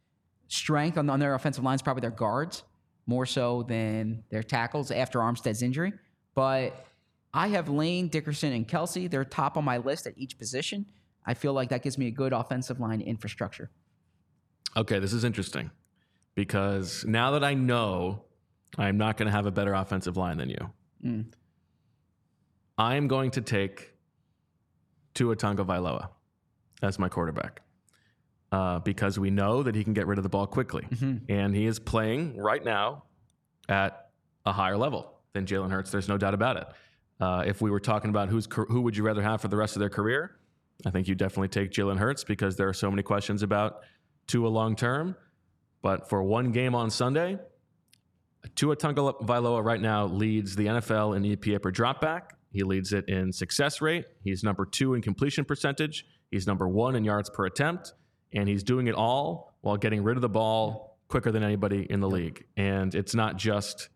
[0.48, 2.64] strength on, on their offensive line is probably their guards
[3.06, 5.94] more so than their tackles after Armstead's injury,
[6.34, 6.88] but
[7.34, 9.10] I have Lane, Dickerson, and Kelce.
[9.10, 10.86] They're top on my list at each position.
[11.26, 13.70] I feel like that gives me a good offensive line infrastructure.
[14.76, 15.70] Okay, this is interesting
[16.36, 18.24] because now that I know
[18.78, 20.70] I'm not going to have a better offensive line than you,
[21.04, 21.26] Mm.
[22.78, 23.94] I am going to take
[25.14, 26.10] Tua Tagovailoa
[26.82, 27.62] as my quarterback
[28.52, 30.88] uh, because we know that he can get rid of the ball quickly,
[31.30, 33.04] and he is playing right now
[33.68, 34.10] at
[34.46, 35.92] a higher level than Jalen Hurts.
[35.92, 36.68] There's no doubt about it.
[37.20, 39.76] Uh, if we were talking about who's who would you rather have for the rest
[39.76, 40.38] of their career,
[40.86, 43.82] I think you definitely take Jalen Hurts because there are so many questions about
[44.28, 45.16] Tua long term.
[45.82, 47.38] But for one game on Sunday,
[48.56, 52.32] Tua Tagovailoa right now leads the NFL in EPA per dropback.
[52.52, 54.06] He leads it in success rate.
[54.24, 56.06] He's number two in completion percentage.
[56.32, 57.94] He's number one in yards per attempt,
[58.34, 62.00] and he's doing it all while getting rid of the ball quicker than anybody in
[62.00, 62.46] the league.
[62.58, 63.90] And it's not just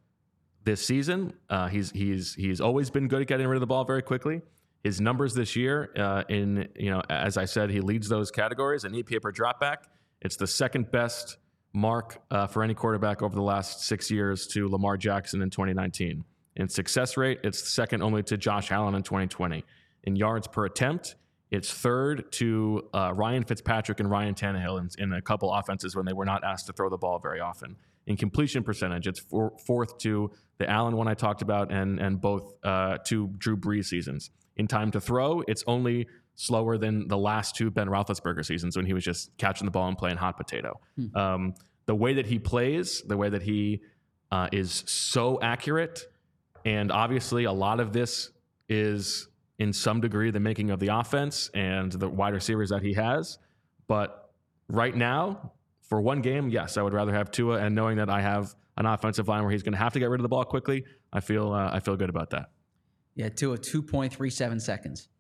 [0.63, 1.33] this season.
[1.49, 4.41] Uh, he's he's he's always been good at getting rid of the ball very quickly.
[4.83, 8.83] His numbers this year, uh, in you know, as I said, he leads those categories.
[8.83, 9.77] In EPA per dropback,
[10.21, 11.37] it's the second best
[11.75, 16.23] mark uh, for any quarterback over the last six years to Lamar Jackson in 2019.
[16.55, 19.63] In success rate, it's second only to Josh Allen in 2020.
[20.05, 21.15] In yards per attempt,
[21.51, 26.05] it's third to uh, Ryan Fitzpatrick and Ryan Tannehill in, in a couple offenses when
[26.05, 27.75] they were not asked to throw the ball very often.
[28.07, 32.21] In completion percentage, it's four, fourth to the Allen one I talked about and and
[32.21, 34.31] both uh, Drew Brees seasons.
[34.57, 38.85] In time to throw, it's only slower than the last two Ben Roethlisberger seasons when
[38.85, 40.79] he was just catching the ball and playing hot potato.
[41.15, 41.53] Um,
[41.85, 43.81] the way that he plays, the way that he
[44.31, 46.05] uh, is so accurate,
[46.65, 48.31] and obviously a lot of this
[48.67, 49.27] is
[49.59, 53.37] in some degree the making of the offense and the wide receivers that he has.
[53.87, 54.31] But
[54.67, 58.21] right now, for one game, yes, I would rather have Tua, and knowing that I
[58.21, 60.43] have an offensive line where he's going to have to get rid of the ball
[60.43, 60.83] quickly,
[61.13, 62.49] I feel uh, I feel good about that.
[63.15, 65.14] Yeah, to a 2.37 seconds in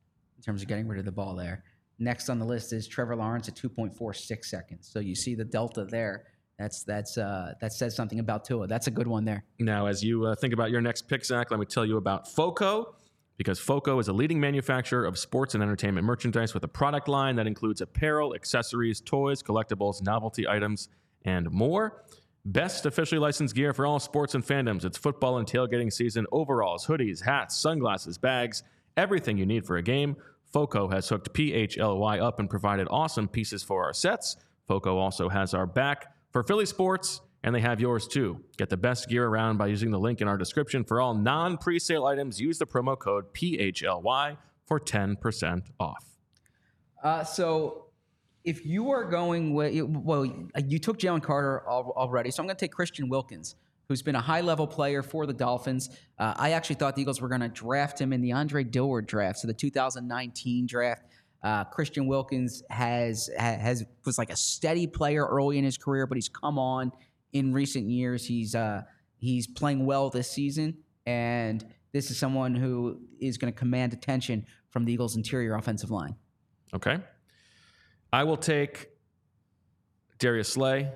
[0.45, 1.63] terms of getting rid of the ball there.
[1.97, 4.89] Next on the list is Trevor Lawrence at 2.46 seconds.
[4.91, 6.25] So you see the delta there.
[6.59, 8.67] That's that's uh, that says something about Tua.
[8.67, 9.43] That's a good one there.
[9.59, 12.29] Now, as you uh, think about your next pick, Zach, let me tell you about
[12.29, 12.95] FOCO,
[13.37, 17.35] because FOCO is a leading manufacturer of sports and entertainment merchandise with a product line
[17.35, 20.87] that includes apparel, accessories, toys, collectibles, novelty items,
[21.25, 22.03] and more.
[22.45, 24.85] Best officially licensed gear for all sports and fandoms.
[24.85, 26.25] It's football and tailgating season.
[26.31, 28.63] Overalls, hoodies, hats, sunglasses, bags,
[28.95, 30.15] everything you need for a game.
[30.55, 34.37] FOCO has hooked PHLY up and provided awesome pieces for our sets.
[34.69, 38.39] FOCO also has our back for Philly sports, and they have yours too.
[38.55, 40.85] Get the best gear around by using the link in our description.
[40.85, 46.05] For all non presale items, use the promo code PHLY for 10% off.
[47.03, 47.87] Uh, so
[48.45, 52.65] if you are going with, well, you took Jalen Carter already, so I'm going to
[52.65, 53.57] take Christian Wilkins,
[53.87, 55.89] who's been a high level player for the Dolphins.
[56.17, 59.07] Uh, I actually thought the Eagles were going to draft him in the Andre Dillard
[59.07, 61.05] draft, so the 2019 draft.
[61.43, 66.15] Uh, Christian Wilkins has has was like a steady player early in his career, but
[66.15, 66.91] he's come on
[67.33, 68.25] in recent years.
[68.25, 68.81] He's uh,
[69.17, 74.45] he's playing well this season, and this is someone who is going to command attention
[74.69, 76.15] from the Eagles' interior offensive line.
[76.73, 76.97] Okay.
[78.11, 78.89] I will take
[80.19, 80.91] Darius Slay.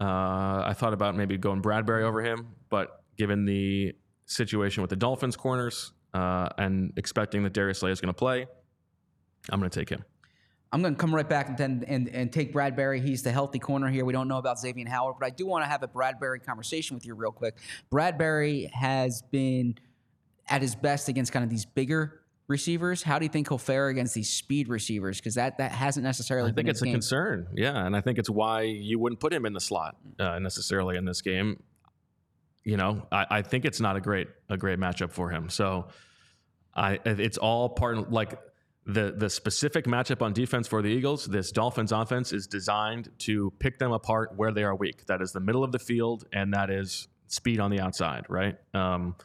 [0.00, 3.94] Uh, I thought about maybe going Bradberry over him, but given the
[4.26, 8.46] situation with the Dolphins corners uh, and expecting that Darius Slay is going to play,
[9.50, 10.04] I'm going to take him.
[10.72, 13.02] I'm going to come right back and then and, and take Bradberry.
[13.02, 14.04] He's the healthy corner here.
[14.04, 16.94] We don't know about Xavier Howard, but I do want to have a Bradberry conversation
[16.94, 17.56] with you real quick.
[17.92, 19.76] Bradberry has been
[20.48, 22.19] at his best against kind of these bigger
[22.50, 23.02] receivers.
[23.02, 25.18] How do you think he'll fare against these speed receivers?
[25.18, 26.94] Because that that hasn't necessarily I think it's a game.
[26.94, 27.48] concern.
[27.54, 30.96] Yeah, and I think it's why you wouldn't put him in the slot uh, necessarily
[30.96, 31.62] in this game.
[32.64, 35.48] You know, I, I think it's not a great a great matchup for him.
[35.48, 35.88] So,
[36.74, 38.38] I it's all part of, like
[38.86, 41.26] the the specific matchup on defense for the Eagles.
[41.26, 45.06] This Dolphins offense is designed to pick them apart where they are weak.
[45.06, 48.26] That is the middle of the field, and that is speed on the outside.
[48.28, 48.56] Right.
[48.74, 49.16] Um,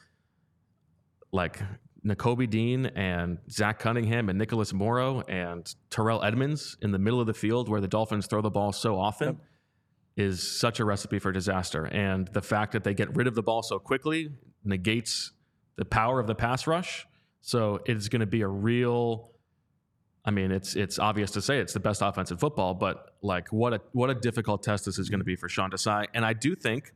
[1.31, 1.59] like
[2.05, 7.27] Nakobe Dean and Zach Cunningham and Nicholas Morrow and Terrell Edmunds in the middle of
[7.27, 9.39] the field where the Dolphins throw the ball so often
[10.15, 11.85] is such a recipe for disaster.
[11.85, 14.29] And the fact that they get rid of the ball so quickly
[14.63, 15.31] negates
[15.77, 17.05] the power of the pass rush.
[17.41, 19.31] So it's going to be a real.
[20.23, 23.51] I mean, it's it's obvious to say it's the best offense in football, but like
[23.51, 26.07] what a what a difficult test this is going to be for Sean Desai.
[26.13, 26.93] And I do think,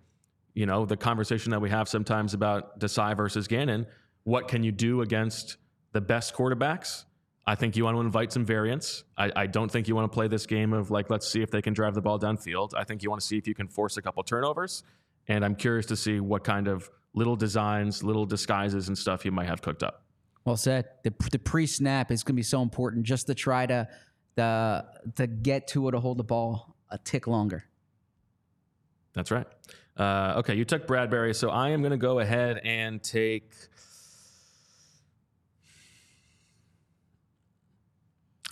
[0.53, 3.86] you know, the conversation that we have sometimes about Desai versus Gannon,
[4.24, 5.57] what can you do against
[5.91, 7.05] the best quarterbacks?
[7.45, 9.03] I think you want to invite some variance.
[9.17, 11.49] I, I don't think you want to play this game of like, let's see if
[11.49, 12.74] they can drive the ball downfield.
[12.76, 14.84] I think you want to see if you can force a couple turnovers.
[15.28, 19.32] And I'm curious to see what kind of little designs, little disguises, and stuff you
[19.32, 20.03] might have cooked up.
[20.45, 20.89] Well said.
[21.03, 23.88] The, the pre snap is going to be so important just to try to
[24.36, 27.65] the to get to it to hold the ball a tick longer.
[29.13, 29.47] That's right.
[29.97, 33.53] Uh, okay, you took Bradberry, so I am going to go ahead and take.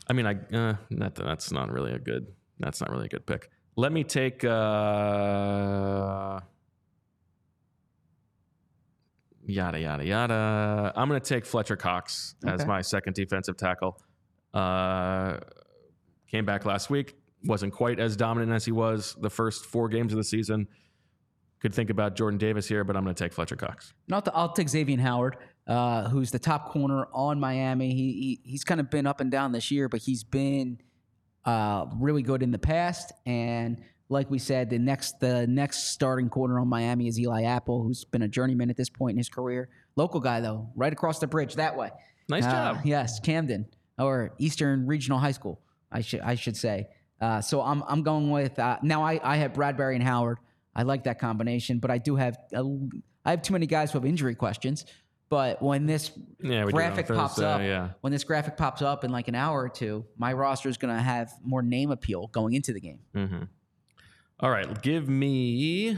[0.10, 2.28] I mean, I uh, that, that's not really a good.
[2.60, 3.49] That's not really a good pick.
[3.76, 4.43] Let me take.
[4.43, 6.39] Uh,
[9.45, 10.93] yada yada yada.
[10.95, 13.99] I'm going to take Fletcher Cox as my second defensive tackle.
[14.53, 15.38] Uh,
[16.30, 17.16] came back last week.
[17.43, 20.68] Wasn't quite as dominant as he was the first four games of the season.
[21.60, 23.93] Could think about Jordan Davis here, but I'm going to take Fletcher Cox.
[24.08, 25.38] Not I'll, I'll take Xavier Howard,
[25.68, 27.93] uh, who's the top corner on Miami.
[27.93, 30.80] He, he he's kind of been up and down this year, but he's been
[31.45, 33.11] uh, really good in the past.
[33.26, 37.84] And like we said, the next the next starting corner on Miami is Eli Apple,
[37.84, 39.70] who's been a journeyman at this point in his career.
[39.95, 41.89] Local guy though, right across the bridge that way.
[42.30, 42.78] Nice Uh, job.
[42.86, 43.68] Yes, Camden
[43.99, 45.59] or Eastern Regional High School.
[45.91, 46.88] I should I should say.
[47.20, 49.03] Uh, so I'm I'm going with uh, now.
[49.03, 50.38] I I have Bradberry and Howard.
[50.76, 52.63] I like that combination, but I do have a,
[53.26, 54.86] I have too many guys who have injury questions.
[55.30, 56.11] But when this
[56.41, 57.89] Yeah, graphic pops Thursday, up, yeah.
[58.01, 60.95] when this graphic pops up in like an hour or two, my roster is going
[60.95, 62.99] to have more name appeal going into the game.
[63.13, 63.43] Mm-hmm.
[64.39, 65.97] All right, give me.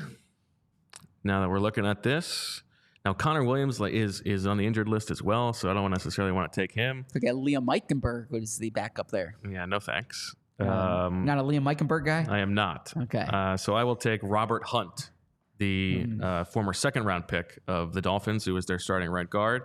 [1.23, 2.63] Now that we're looking at this,
[3.05, 6.31] now Connor Williams is is on the injured list as well, so I don't necessarily
[6.31, 7.05] want to take him.
[7.11, 9.35] Forget Liam Eichenberg was the backup there.
[9.47, 10.35] Yeah, no thanks.
[10.59, 12.25] Um, Um, not a Liam Eichenberg guy.
[12.29, 12.93] I am not.
[12.95, 13.25] Okay.
[13.29, 15.11] Uh, so I will take Robert Hunt,
[15.59, 16.23] the Hmm.
[16.23, 19.63] uh, former second round pick of the Dolphins, who was their starting right guard.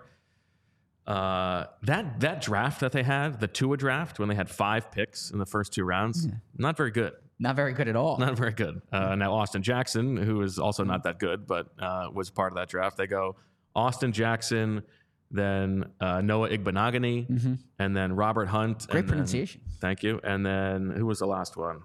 [1.06, 5.30] Uh, that that draft that they had, the Tua draft, when they had five picks
[5.30, 7.12] in the first two rounds, not very good.
[7.38, 8.16] not very good at all.
[8.18, 8.80] Not very good.
[8.92, 12.56] Uh, now Austin Jackson, who is also not that good, but uh, was part of
[12.56, 12.96] that draft.
[12.96, 13.36] They go
[13.76, 14.82] Austin Jackson,
[15.30, 18.78] then uh, Noah Igbinoghene, and then Robert Hunt.
[18.78, 18.90] Mm-hmm.
[18.92, 19.60] Great and then- pronunciation.
[19.80, 20.20] thank you.
[20.24, 21.80] And then who was the last one?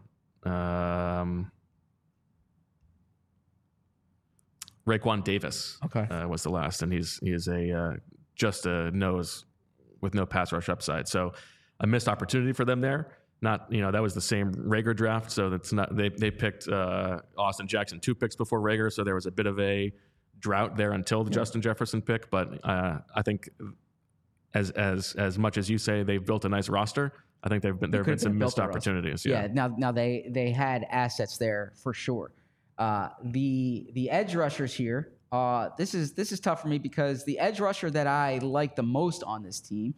[0.45, 1.51] Um,
[4.89, 5.77] Raekwon Davis.
[5.85, 6.01] Okay.
[6.01, 7.93] uh, was the last, and he's he is a uh,
[8.35, 9.45] just a nose
[10.01, 11.07] with no pass rush upside.
[11.07, 11.33] So
[11.79, 13.17] a missed opportunity for them there.
[13.41, 16.67] Not you know that was the same Reagor draft, so that's not they they picked
[16.67, 19.91] uh, Austin Jackson two picks before Reagor, so there was a bit of a
[20.39, 22.29] drought there until the Justin Jefferson pick.
[22.29, 23.49] But uh, I think
[24.53, 27.13] as as as much as you say they've built a nice roster,
[27.43, 29.25] I think they've been there have been some missed opportunities.
[29.25, 29.43] Yeah.
[29.43, 29.47] Yeah.
[29.53, 32.31] Now, now they they had assets there for sure.
[32.79, 35.11] Uh, the the edge rushers here.
[35.31, 38.75] Uh, this is this is tough for me because the edge rusher that I like
[38.77, 39.93] the most on this team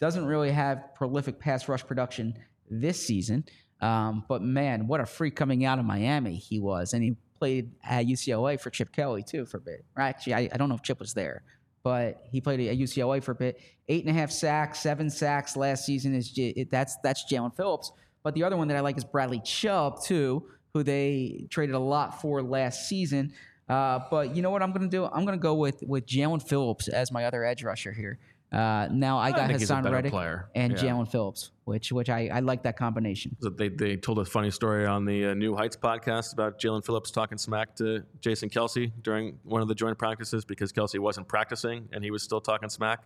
[0.00, 2.34] doesn't really have prolific pass rush production
[2.70, 3.44] this season.
[3.80, 7.70] Um, but man, what a freak coming out of Miami he was, and he played
[7.82, 9.84] at UCLA for Chip Kelly too for a bit.
[9.98, 11.42] Actually, I, I don't know if Chip was there,
[11.82, 13.60] but he played at UCLA for a bit.
[13.88, 17.92] Eight and a half sacks, seven sacks last season is it, that's that's Jaelan Phillips.
[18.22, 20.46] But the other one that I like is Bradley Chubb too,
[20.76, 23.32] who they traded a lot for last season.
[23.66, 25.06] Uh, but you know what I'm going to do?
[25.06, 28.18] I'm going to go with with Jaelan Phillips as my other edge rusher here.
[28.52, 30.48] Uh, now I got think he's a Haason Reddick player.
[30.54, 30.78] and Yeah.
[30.78, 33.34] Jaelan Phillips, which which I, I like that combination.
[33.40, 36.84] So they, they told a funny story on the uh, New Heights podcast about Jaelan
[36.84, 41.26] Phillips talking smack to Jason Kelce during one of the joint practices because Kelce wasn't
[41.26, 43.00] practicing and he was still talking smack.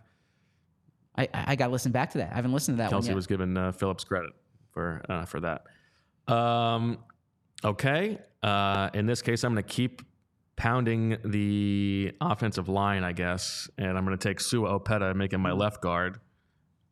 [1.15, 2.33] I I, I got to listen back to that.
[2.33, 3.15] I haven't listened to that one Kelce yet.
[3.15, 4.33] was giving uh, Phillips credit
[4.73, 5.63] for uh, for that.
[6.31, 6.99] Um,
[7.63, 8.19] okay.
[8.43, 10.01] Uh, in this case, I'm going to keep
[10.55, 15.51] pounding the offensive line, I guess, and I'm going to take Sua Opeta, making my
[15.51, 16.19] left guard.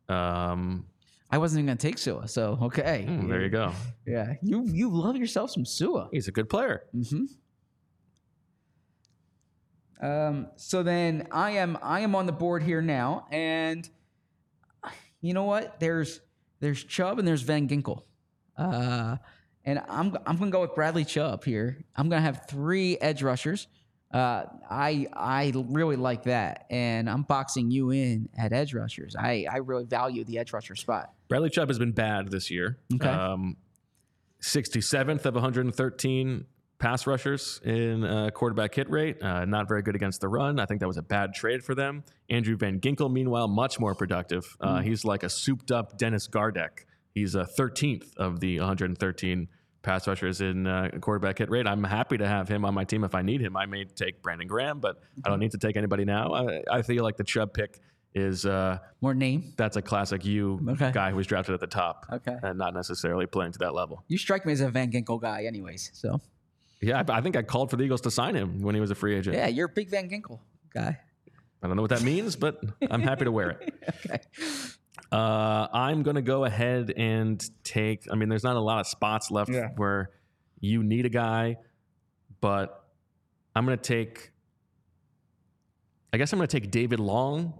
[0.08, 0.86] Um,
[1.30, 3.04] I wasn't even going to take Sua, so okay.
[3.04, 3.72] hmm, there you go.
[4.06, 6.08] Yeah, you you love yourself some Sua.
[6.10, 6.82] He's a good player.
[6.94, 7.26] Mm-hmm.
[10.04, 13.88] Um, so then I am I am on the board here now, and
[15.20, 15.78] you know what?
[15.78, 16.20] There's
[16.58, 18.02] there's Chubb and there's Van Ginkel,
[18.56, 19.18] uh,
[19.64, 21.78] and I'm I'm gonna go with Bradley Chubb here.
[21.96, 23.68] I'm gonna have three edge rushers.
[24.12, 29.14] Uh, I I really like that, and I'm boxing you in at edge rushers.
[29.16, 31.12] I I really value the edge rusher spot.
[31.28, 32.78] Bradley Chubb has been bad this year.
[32.92, 33.08] Okay.
[33.08, 33.56] Um,
[34.42, 36.46] 67th of 113
[36.78, 39.22] pass rushers in uh, quarterback hit rate.
[39.22, 40.58] Uh, not very good against the run.
[40.58, 42.02] I think that was a bad trade for them.
[42.30, 44.56] Andrew Van Ginkel, meanwhile, much more productive.
[44.60, 46.86] Uh, He's like a souped up Dennis Gardeck.
[47.14, 49.48] He's a 13th of the 113
[49.82, 51.66] pass rushers in uh, quarterback hit rate.
[51.66, 53.56] I'm happy to have him on my team if I need him.
[53.56, 56.32] I may take Brandon Graham, but I don't need to take anybody now.
[56.34, 57.80] I, I feel like the Chubb pick
[58.14, 59.54] is uh, More name.
[59.56, 60.90] that's a classic you Okay.
[60.92, 62.36] guy who was drafted at the top Okay.
[62.42, 64.04] and not necessarily playing to that level.
[64.08, 65.90] You strike me as a Van Ginkel guy, anyways.
[65.94, 66.20] So
[66.82, 68.90] Yeah, I, I think I called for the Eagles to sign him when he was
[68.90, 69.36] a free agent.
[69.36, 70.40] yeah, you're a big Van Ginkel
[70.74, 70.98] guy.
[71.62, 73.74] I don't know what that means, but I'm happy to wear it.
[74.06, 74.20] Okay.
[75.12, 78.06] Uh, I'm going to go ahead and take.
[78.10, 79.68] I mean, there's not a lot of spots left Yeah.
[79.76, 80.10] where
[80.60, 81.56] you need a guy,
[82.40, 82.84] but
[83.56, 84.30] I'm going to take.
[86.12, 87.54] I guess I'm going to take David Long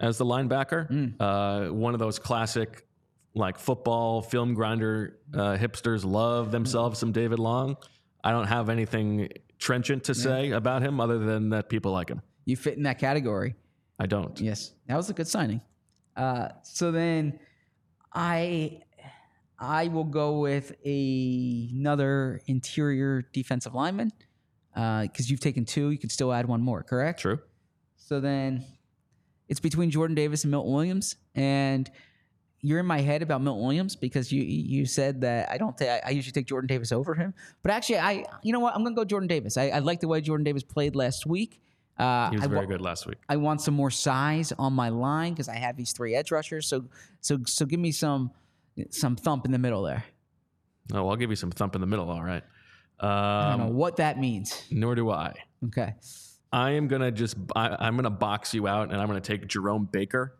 [0.00, 1.14] as the linebacker.
[1.20, 2.86] Uh, one of those classic,
[3.34, 7.76] like football film grinder uh, hipsters love themselves some David Long.
[8.24, 12.20] I don't have anything trenchant to say about him other than that people like him.
[12.44, 13.54] You fit in that category.
[13.98, 14.38] I don't.
[14.40, 15.60] Yes, that was a good signing.
[16.16, 17.38] Uh, so then,
[18.12, 18.80] I
[19.58, 24.12] I will go with a, another interior defensive lineman
[24.74, 25.90] because you've taken two.
[25.90, 27.20] You can still add one more, correct?
[27.20, 27.38] True.
[27.96, 28.64] So then,
[29.48, 31.90] it's between Jordan Davis and Milton Williams, and
[32.60, 35.76] you're in my head about Milton Williams because you you said that I don't.
[35.76, 38.74] ta- I usually take Jordan Davis over him, but actually, I you know what?
[38.74, 39.56] I'm gonna go Jordan Davis.
[39.56, 41.60] I, I like the way Jordan Davis played last week.
[41.98, 43.16] Uh, He was I very wa- good last week.
[43.28, 46.66] I want some more size on my line because I have these three edge rushers.
[46.68, 46.84] So
[47.20, 48.30] so so give me some
[48.90, 50.04] some thump in the middle there.
[50.92, 52.10] Oh, I'll give you some thump in the middle.
[52.10, 52.44] All right.
[53.00, 54.64] I don't know Um, what that means.
[54.70, 55.34] nor do I.
[55.66, 55.94] Okay.
[56.52, 59.88] I am gonna just I, I'm gonna box you out, and I'm gonna take Jerome
[59.90, 60.36] Baker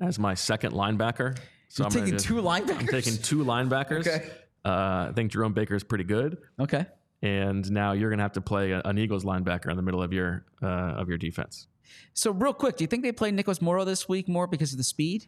[0.00, 1.36] as my second linebacker.
[1.68, 2.78] So You're I'm taking just- two linebackers.
[2.80, 4.00] I'm taking two linebackers.
[4.06, 4.30] Okay.
[4.64, 6.84] Uh, I think Jerome Baker is pretty good, Okay.
[7.22, 10.44] And now you're gonna have to play an Eagles linebacker in the middle of your
[10.62, 11.66] uh, of your defense.
[12.14, 14.78] So real quick, do you think they play Nicholas Morrow this week more because of
[14.78, 15.26] the speed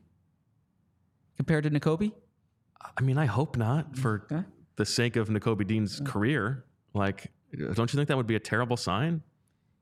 [1.37, 2.13] compared to Nakobe?
[2.97, 4.45] I mean, I hope not for Okay.
[4.77, 6.65] the sake of Nakobe Dean's career.
[6.95, 7.31] Like,
[7.75, 9.23] don't you think that would be a terrible sign?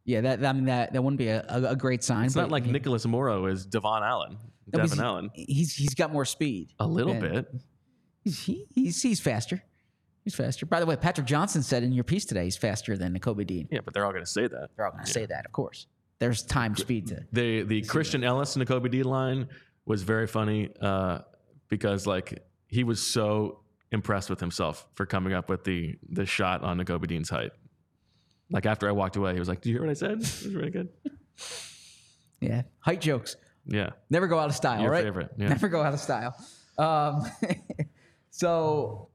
[0.04, 2.24] Yeah, that I mean that that wouldn't be a, a, great sign.
[2.26, 4.38] It's but not like he- Nicholas Morrow is Devon Allen,
[4.72, 5.30] no, Devon Allen.
[5.34, 6.72] He's he's got more speed.
[6.80, 7.20] A little Yeah.
[7.20, 7.54] bit.
[8.24, 9.62] He's he, he's he's faster.
[10.30, 10.64] He's faster.
[10.64, 13.66] By the way, Patrick Johnson said in your piece today he's faster than Nakobe Dean.
[13.68, 14.68] Yeah, but they're all going to say that.
[14.76, 15.88] They're all going to say that, of course.
[16.20, 17.24] There's time speed to.
[17.32, 19.48] The the Christian Elliss and Nakobe D line
[19.86, 21.20] was very funny uh,
[21.68, 23.60] because like he was so
[23.90, 27.50] impressed with himself for coming up with the the shot on Nakobe Dean's height.
[28.52, 30.12] Like after I walked away, he was like, "Do you hear what I said?
[30.12, 30.88] It was really good."
[32.42, 35.04] Yeah, height jokes Yeah, never go out of style, your right?
[35.04, 35.30] favorite.
[35.36, 35.48] Yeah.
[35.50, 36.34] Never go out of style.
[36.78, 37.30] Um,
[38.30, 39.09] so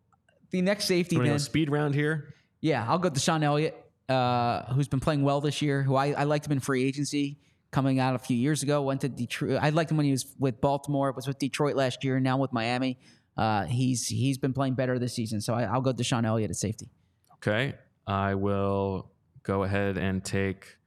[0.56, 2.36] the next safety to then, go speed round here?
[2.66, 3.76] yeah, I'll go to Sean Elliott,
[4.10, 5.84] uh, who's been playing well this year.
[5.84, 7.38] Who I, I liked him in free agency
[7.72, 8.82] coming out a few years ago.
[8.82, 9.60] Went to Detroit.
[9.62, 11.12] I liked him when he was with Baltimore.
[11.12, 12.20] Was with Detroit last year.
[12.20, 12.98] Now with Miami.
[13.38, 15.42] Uh, he's he's been playing better this season.
[15.42, 16.90] So I, I'll go DeShon Elliott at safety.
[17.36, 17.76] Okay,
[18.08, 19.12] I will
[19.44, 20.78] go ahead and take.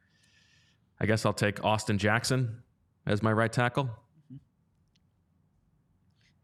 [1.01, 2.63] I guess I'll take Austin Jackson
[3.07, 3.89] as my right tackle.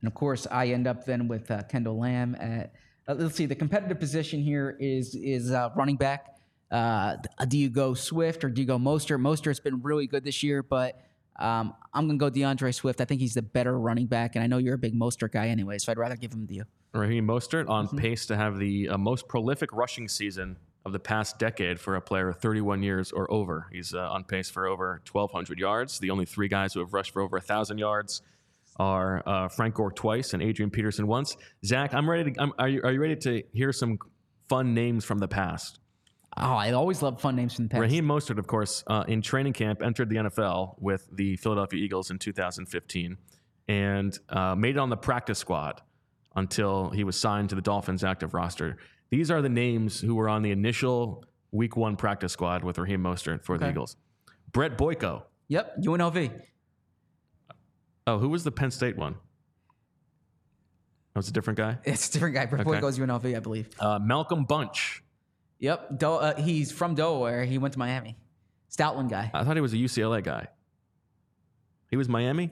[0.00, 2.72] And of course, I end up then with uh, Kendall Lamm at.
[3.06, 3.46] Uh, let's see.
[3.46, 6.36] The competitive position here is is uh, running back.
[6.70, 7.16] Uh,
[7.48, 9.20] do you go Swift or do you go Mostert?
[9.20, 11.00] Mostert's been really good this year, but
[11.38, 13.00] um, I'm gonna go D'Andre Swift.
[13.00, 15.48] I think he's the better running back, and I know you're a big Mostert guy
[15.48, 16.64] anyway, so I'd rather give him to you.
[16.92, 17.98] Raheem Mostert on Mm-hmm.
[17.98, 22.00] pace to have the uh, most prolific rushing season of the past decade for a
[22.00, 23.66] player 31 years or over.
[23.72, 25.98] He's uh, on pace for over 1,200 yards.
[25.98, 28.22] The only three guys who have rushed for over 1,000 yards
[28.76, 31.36] are uh, Frank Gore twice and Adrian Peterson once.
[31.64, 32.40] Zach, I'm ready to.
[32.40, 33.98] I'm, are you are you ready to hear some
[34.48, 35.80] fun names from the past?
[36.36, 37.80] Oh, I always love fun names from the past.
[37.80, 42.10] Raheem Mostert, of course, uh, in training camp, entered the NFL with the Philadelphia Eagles
[42.10, 43.16] in 2015
[43.68, 45.80] and uh, made it on the practice squad
[46.34, 48.78] until he was signed to the Dolphins active roster.
[49.10, 53.02] These are the names who were on the initial week one practice squad with Raheem
[53.02, 53.96] Mostert for the Eagles.
[54.52, 55.22] Brett Boyko.
[55.48, 56.32] Yep, UNLV.
[58.06, 59.12] Oh, who was the Penn State one?
[61.14, 61.78] That was a different guy.
[61.84, 62.46] It's a different guy.
[62.46, 62.70] Brett Okay.
[62.76, 63.68] Boy goes UNLV, I believe.
[63.78, 65.00] Uh, Malcolm Bunche.
[65.60, 67.44] Yep, Do- uh, he's from Delaware.
[67.44, 68.16] He went to Miami.
[68.70, 69.30] Stoutland guy.
[69.32, 70.48] I thought he was a UCLA guy.
[71.90, 72.50] He was Miami.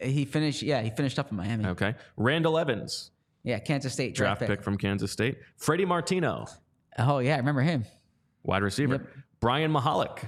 [0.00, 0.62] He finished.
[0.62, 1.66] Yeah, he finished up in Miami.
[1.66, 1.94] Okay.
[2.16, 3.10] Randall Evans,
[3.42, 5.38] Yeah, Kansas State draft draft, pick from Kansas State.
[5.56, 6.46] Freddie Martino,
[6.96, 7.84] Oh yeah, I remember him.
[8.44, 9.06] wide receiver.
[9.40, 10.20] Brian Mihalik,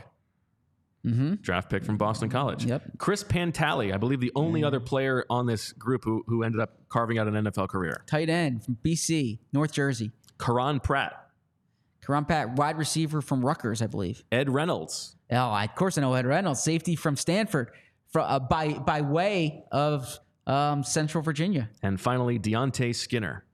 [1.05, 1.35] Mm-hmm.
[1.43, 2.65] draft pick from Boston College.
[2.65, 2.83] Yep.
[2.99, 6.75] Chris Pantale, I believe the only other player on this group who, who ended up
[6.89, 8.03] carving out an NFL career.
[8.07, 10.13] Tight end from BC, North Jersey.
[10.39, 11.27] Quron Pratt,
[12.07, 14.23] Karan Pat, wide receiver from Rutgers, I believe.
[14.31, 17.71] Ed Reynolds, Oh, I, of course I know Ed Reynolds, safety from Stanford,
[18.13, 21.69] from, uh, by by way of um, Central Virginia.
[21.83, 23.45] and finally Deontae Skinner.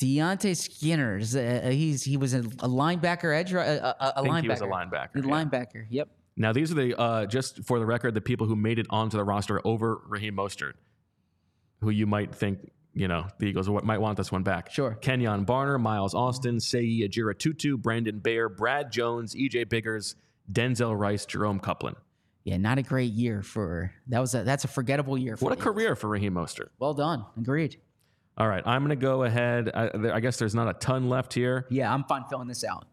[0.00, 4.28] Deontae Skinner, uh, he's he was a, linebacker, edge, ru- a, a, a I think
[4.34, 4.42] linebacker.
[4.42, 5.14] he was a linebacker.
[5.14, 5.44] A yeah.
[5.44, 5.86] linebacker.
[5.88, 6.08] Yep.
[6.36, 9.16] Now these are the uh, just for the record the people who made it onto
[9.16, 10.72] the roster over Raheem Mostert,
[11.80, 14.70] who you might think you know the Eagles might want this one back.
[14.70, 14.98] Sure.
[15.00, 20.16] Kenjon Barner, Miles Austin, Seyi Ajirotutu, Brandon Bair, Brad Jones, EJ Biggers,
[20.52, 21.94] Denzel Rice, Jerome Couplin.
[22.44, 25.36] Yeah, not a great year for that was a that's a forgettable year.
[25.36, 25.74] For What a Eagles.
[25.74, 26.68] career for Raheem Mostert.
[26.78, 27.24] Well done.
[27.38, 27.76] Agreed.
[28.36, 29.70] All right, I'm going to go ahead.
[29.72, 31.66] I, I guess there's not a ton left here.
[31.70, 32.84] Yeah, I'm fine filling this out.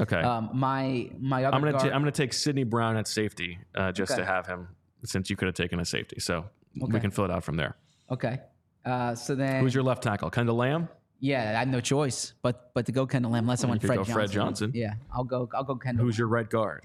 [0.00, 0.20] Okay.
[0.20, 3.58] Um, my my other I'm gonna guard, ta- I'm gonna take Sydney Brown at safety
[3.76, 4.20] uh, just Okay.
[4.22, 4.68] to have him
[5.04, 6.18] since you could have taken a safety.
[6.20, 6.46] So
[6.80, 7.76] we can fill it out from there.
[8.10, 8.40] okay.
[8.84, 10.28] Uh, so then Who's your left tackle?
[10.28, 10.88] Kendall Lamm.
[11.18, 13.86] yeah, I had no choice but but to go Kendall Lamm unless I went could
[13.86, 14.14] Fred go Johnson.
[14.14, 14.72] Fred Johnson.
[14.74, 16.04] Yeah, I'll go I'll go Kendall.
[16.04, 16.82] Who's your right guard?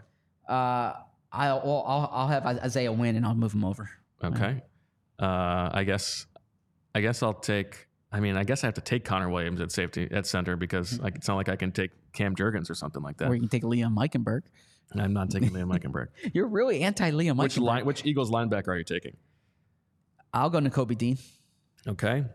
[0.47, 0.93] Uh,
[1.31, 3.89] I'll, I'll I'll I'll have Isaiah Wynn and I'll move him over.
[4.23, 4.61] Okay.
[5.19, 6.25] Uh, I guess
[6.95, 7.87] I guess I'll take.
[8.11, 10.99] I mean, I guess I have to take Connor Williams at safety at center because
[10.99, 13.29] like, it's not like I can take Cam Jurgens or something like that.
[13.29, 14.41] Or you can take Liam Eichenberg.
[14.95, 16.07] I'm not taking Liam Eichenberg.
[16.33, 17.85] You're really anti Liam Which line?
[17.85, 19.15] Which Eagles linebacker are you taking?
[20.33, 21.17] I'll go Nakobe Dean.
[21.87, 22.25] Okay.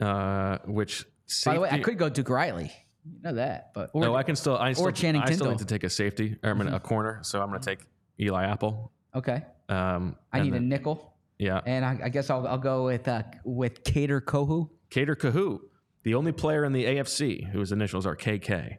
[0.00, 1.48] Uh, which safety?
[1.50, 2.70] By the way, I could go Duke Riley.
[3.04, 4.56] You know that, but or, No, I can still.
[4.58, 5.50] I still, Channing I still Tindall.
[5.52, 6.36] need to take a safety.
[6.42, 7.20] Or I mean, a corner.
[7.22, 7.86] So I'm going to take
[8.20, 8.92] Eli Apple.
[9.14, 9.44] okay.
[9.68, 11.60] Um, I need a nickel, Yeah.
[11.66, 14.68] and I, I guess I'll I'll go with uh, with Kader Kohou.
[14.90, 15.60] Kader Kohou,
[16.02, 18.78] the only player in the AFC whose initials are KK.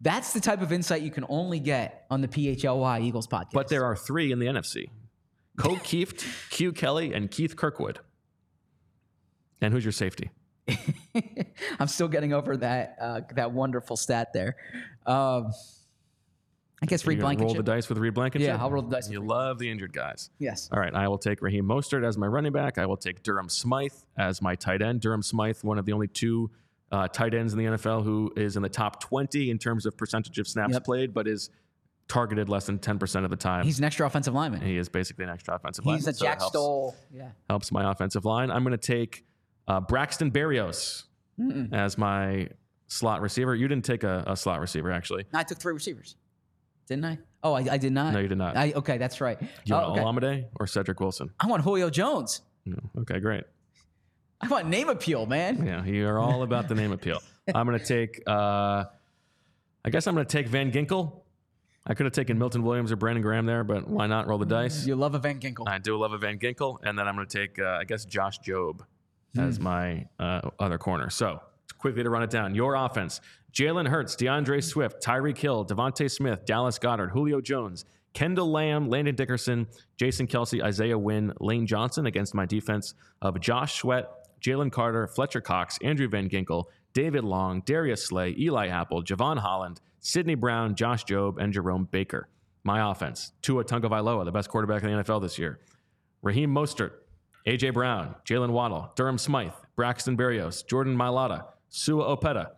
[0.00, 3.52] That's the type of insight you can only get on the PHLY Eagles podcast.
[3.52, 4.88] But there are three in the NFC:
[5.58, 8.00] Ko Kieft, Kyu Kelly, and Keith Kirkwood.
[9.60, 10.30] And who's your safety?
[11.78, 14.56] I'm still getting over that uh, that wonderful stat there.
[15.06, 15.52] Um,
[16.82, 18.48] I guess Reed You're roll the dice with Reed Blankenship.
[18.48, 20.30] Yeah, I'll roll the dice with You love the injured guys.
[20.38, 20.70] Yes.
[20.72, 22.78] All right, I will take Raheem Mostert as my running back.
[22.78, 25.00] I will take Durham Smythe as my tight end.
[25.02, 26.50] Durham Smythe, one of the only two
[26.90, 29.96] uh, tight ends in the NFL who is in the top 20 in terms of
[29.96, 30.84] percentage of snaps Yep.
[30.84, 31.50] played, but is
[32.08, 33.64] targeted less than 10% of the time.
[33.64, 34.62] He's an extra offensive lineman.
[34.62, 35.98] he is basically an extra offensive lineman.
[36.00, 36.96] He's a so Jack helps, Stoll.
[37.14, 37.28] Yeah.
[37.48, 38.50] helps my offensive line.
[38.50, 39.24] I'm going to take
[39.68, 41.04] uh, Braxton Berrios
[41.72, 42.48] as my
[42.88, 43.54] slot receiver.
[43.54, 45.24] You didn't take a, a slot receiver, actually.
[45.32, 46.16] No, I took three receivers.
[46.90, 47.18] Didn't I?
[47.44, 48.12] Oh, I, I did not.
[48.12, 48.56] No, you did not.
[48.56, 49.40] I, okay, that's right.
[49.64, 50.26] you Oh, want okay.
[50.26, 51.30] Olamide or Cedric Wilson?
[51.38, 52.40] I want Julio Jones.
[52.66, 52.78] No.
[52.98, 53.44] Okay, great.
[54.40, 55.64] I want name appeal, man.
[55.64, 57.22] Yeah, you are all about the name appeal.
[57.54, 58.86] I'm going to take, uh,
[59.84, 61.12] I guess I'm going to take Van Ginkel.
[61.86, 64.44] I could have taken Milton Williams or Brandon Graham there, but why not roll the
[64.46, 64.84] dice?
[64.84, 65.68] You love a Van Ginkel.
[65.68, 66.78] I do love a Van Ginkel.
[66.82, 68.80] And then I'm going to take, uh, I guess, Josh Jobe
[69.38, 71.08] as my uh, other corner.
[71.08, 71.40] So
[71.80, 73.20] quickly to run it down your offense
[73.52, 79.16] Jalen Hurts, D'Andre Swift, Tyreek Hill, DeVonta Smith, Dallas Goedert, Julio Jones, Kendall Lamm, Landon
[79.16, 79.66] Dickerson,
[79.96, 84.08] Jason Kelce, Isaiah Wynn, Lane Johnson against my defense of Josh Sweat,
[84.40, 89.80] Jalen Carter, Fletcher Cox, Andrew Van Ginkel, David Long, Darius Slay, Eli Apple, Jevon Holland,
[90.00, 92.28] Sydney Brown, Josh Jobe, and Jerome Baker.
[92.62, 95.60] My offense, Tua Tagovailoa, the best quarterback in the NFL this year.
[96.22, 96.92] Raheem Mostert,
[97.46, 102.50] AJ Brown, Jaylen Waddle, Durham Smythe, Braxton Berrios, Jordan Mailata, Sua Opeta,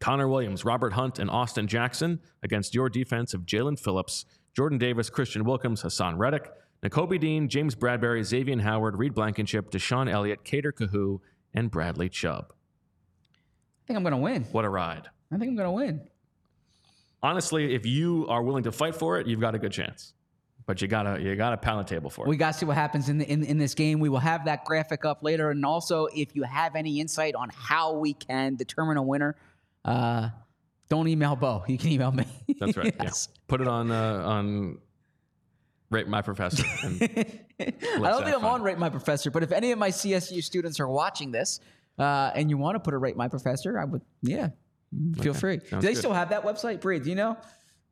[0.00, 4.24] Connor Williams, Robert Hunt, and Austin Jackson against your defense of Jaelan Phillips,
[4.56, 6.50] Jordan Davis, Christian Wilkins, Haason Reddick,
[6.82, 11.20] Nakobe Dean, James Bradberry, Xavier Howard, Reed Blankenship, DeShon Elliott, Kader Kohou,
[11.52, 12.52] and Bradley Chubb.
[12.52, 14.44] I think I'm going to win.
[14.52, 15.08] What a ride.
[15.30, 16.00] I think I'm going to win.
[17.22, 20.14] Honestly, if you are willing to fight for it, you've got a good chance.
[20.66, 22.28] But you gotta you gotta pound the table for it.
[22.28, 23.98] We got to see what happens in, the, in in this game.
[23.98, 27.50] We will have that graphic up later, and also if you have any insight on
[27.52, 29.36] how we can determine a winner,
[29.84, 30.28] uh,
[30.88, 31.64] don't email Bo.
[31.66, 32.26] You can email me.
[32.58, 32.94] That's right.
[33.02, 33.28] Yes.
[33.30, 33.40] Yeah.
[33.48, 34.78] Put it on uh, on
[35.90, 36.64] rate my professor.
[37.60, 40.80] I don't think I'm on Rate My Professor, but if any of my CSU students
[40.80, 41.60] are watching this
[41.98, 44.48] uh, and you want to put a Rate My Professor, I would, yeah,
[45.20, 45.58] feel free.
[45.58, 45.98] Do they good.
[45.98, 47.00] still have that website, Bree?
[47.00, 47.36] Do you know?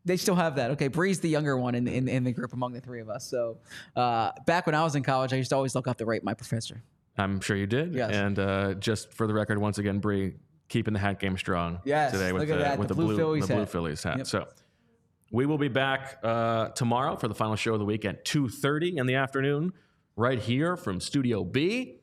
[0.05, 0.71] They still have that.
[0.73, 3.29] Okay, Bree's the younger one in, in, in the group among the three of us.
[3.29, 3.59] So
[3.95, 6.25] uh, back when I was in college, I used to always look up the Rate
[6.25, 6.83] My Professor.
[7.19, 7.95] I'm sure you did.
[7.95, 8.13] Yes.
[8.15, 10.35] And uh, just for the record, once again, Bree
[10.69, 13.55] keeping the hat game strong Yes, today with the with the the, Blue Phillies the
[13.55, 13.71] Blue hat.
[13.71, 14.19] Phillies hat.
[14.19, 14.27] Yep.
[14.27, 14.49] So
[15.31, 18.99] we will be back uh, tomorrow for the final show of the week at 2:30
[18.99, 19.73] in the afternoon,
[20.17, 21.97] right here from Studio B.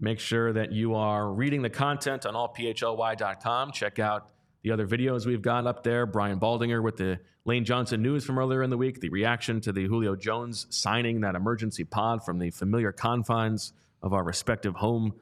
[0.00, 3.70] Make sure that you are reading the content on allphly.com.
[3.70, 4.30] Check out
[4.62, 6.06] the other videos we've got up there.
[6.06, 9.72] Brian Baldinger with the Lane Johnson news from earlier in the week, the reaction to
[9.72, 15.14] the Julio Jones signing that emergency pod from the familiar confines of our respective home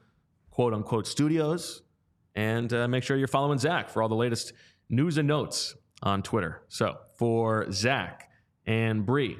[0.51, 1.81] quote unquote studios.
[2.35, 4.53] And uh, make sure you're following Zach for all the latest
[4.89, 6.61] news and notes on Twitter.
[6.69, 8.29] So for Zach
[8.67, 9.37] and Bree,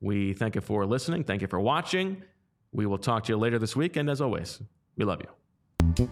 [0.00, 1.24] we thank you for listening.
[1.24, 2.22] Thank you for watching.
[2.72, 3.96] We will talk to you later this week.
[3.96, 4.62] And as always,
[4.96, 6.08] we love you.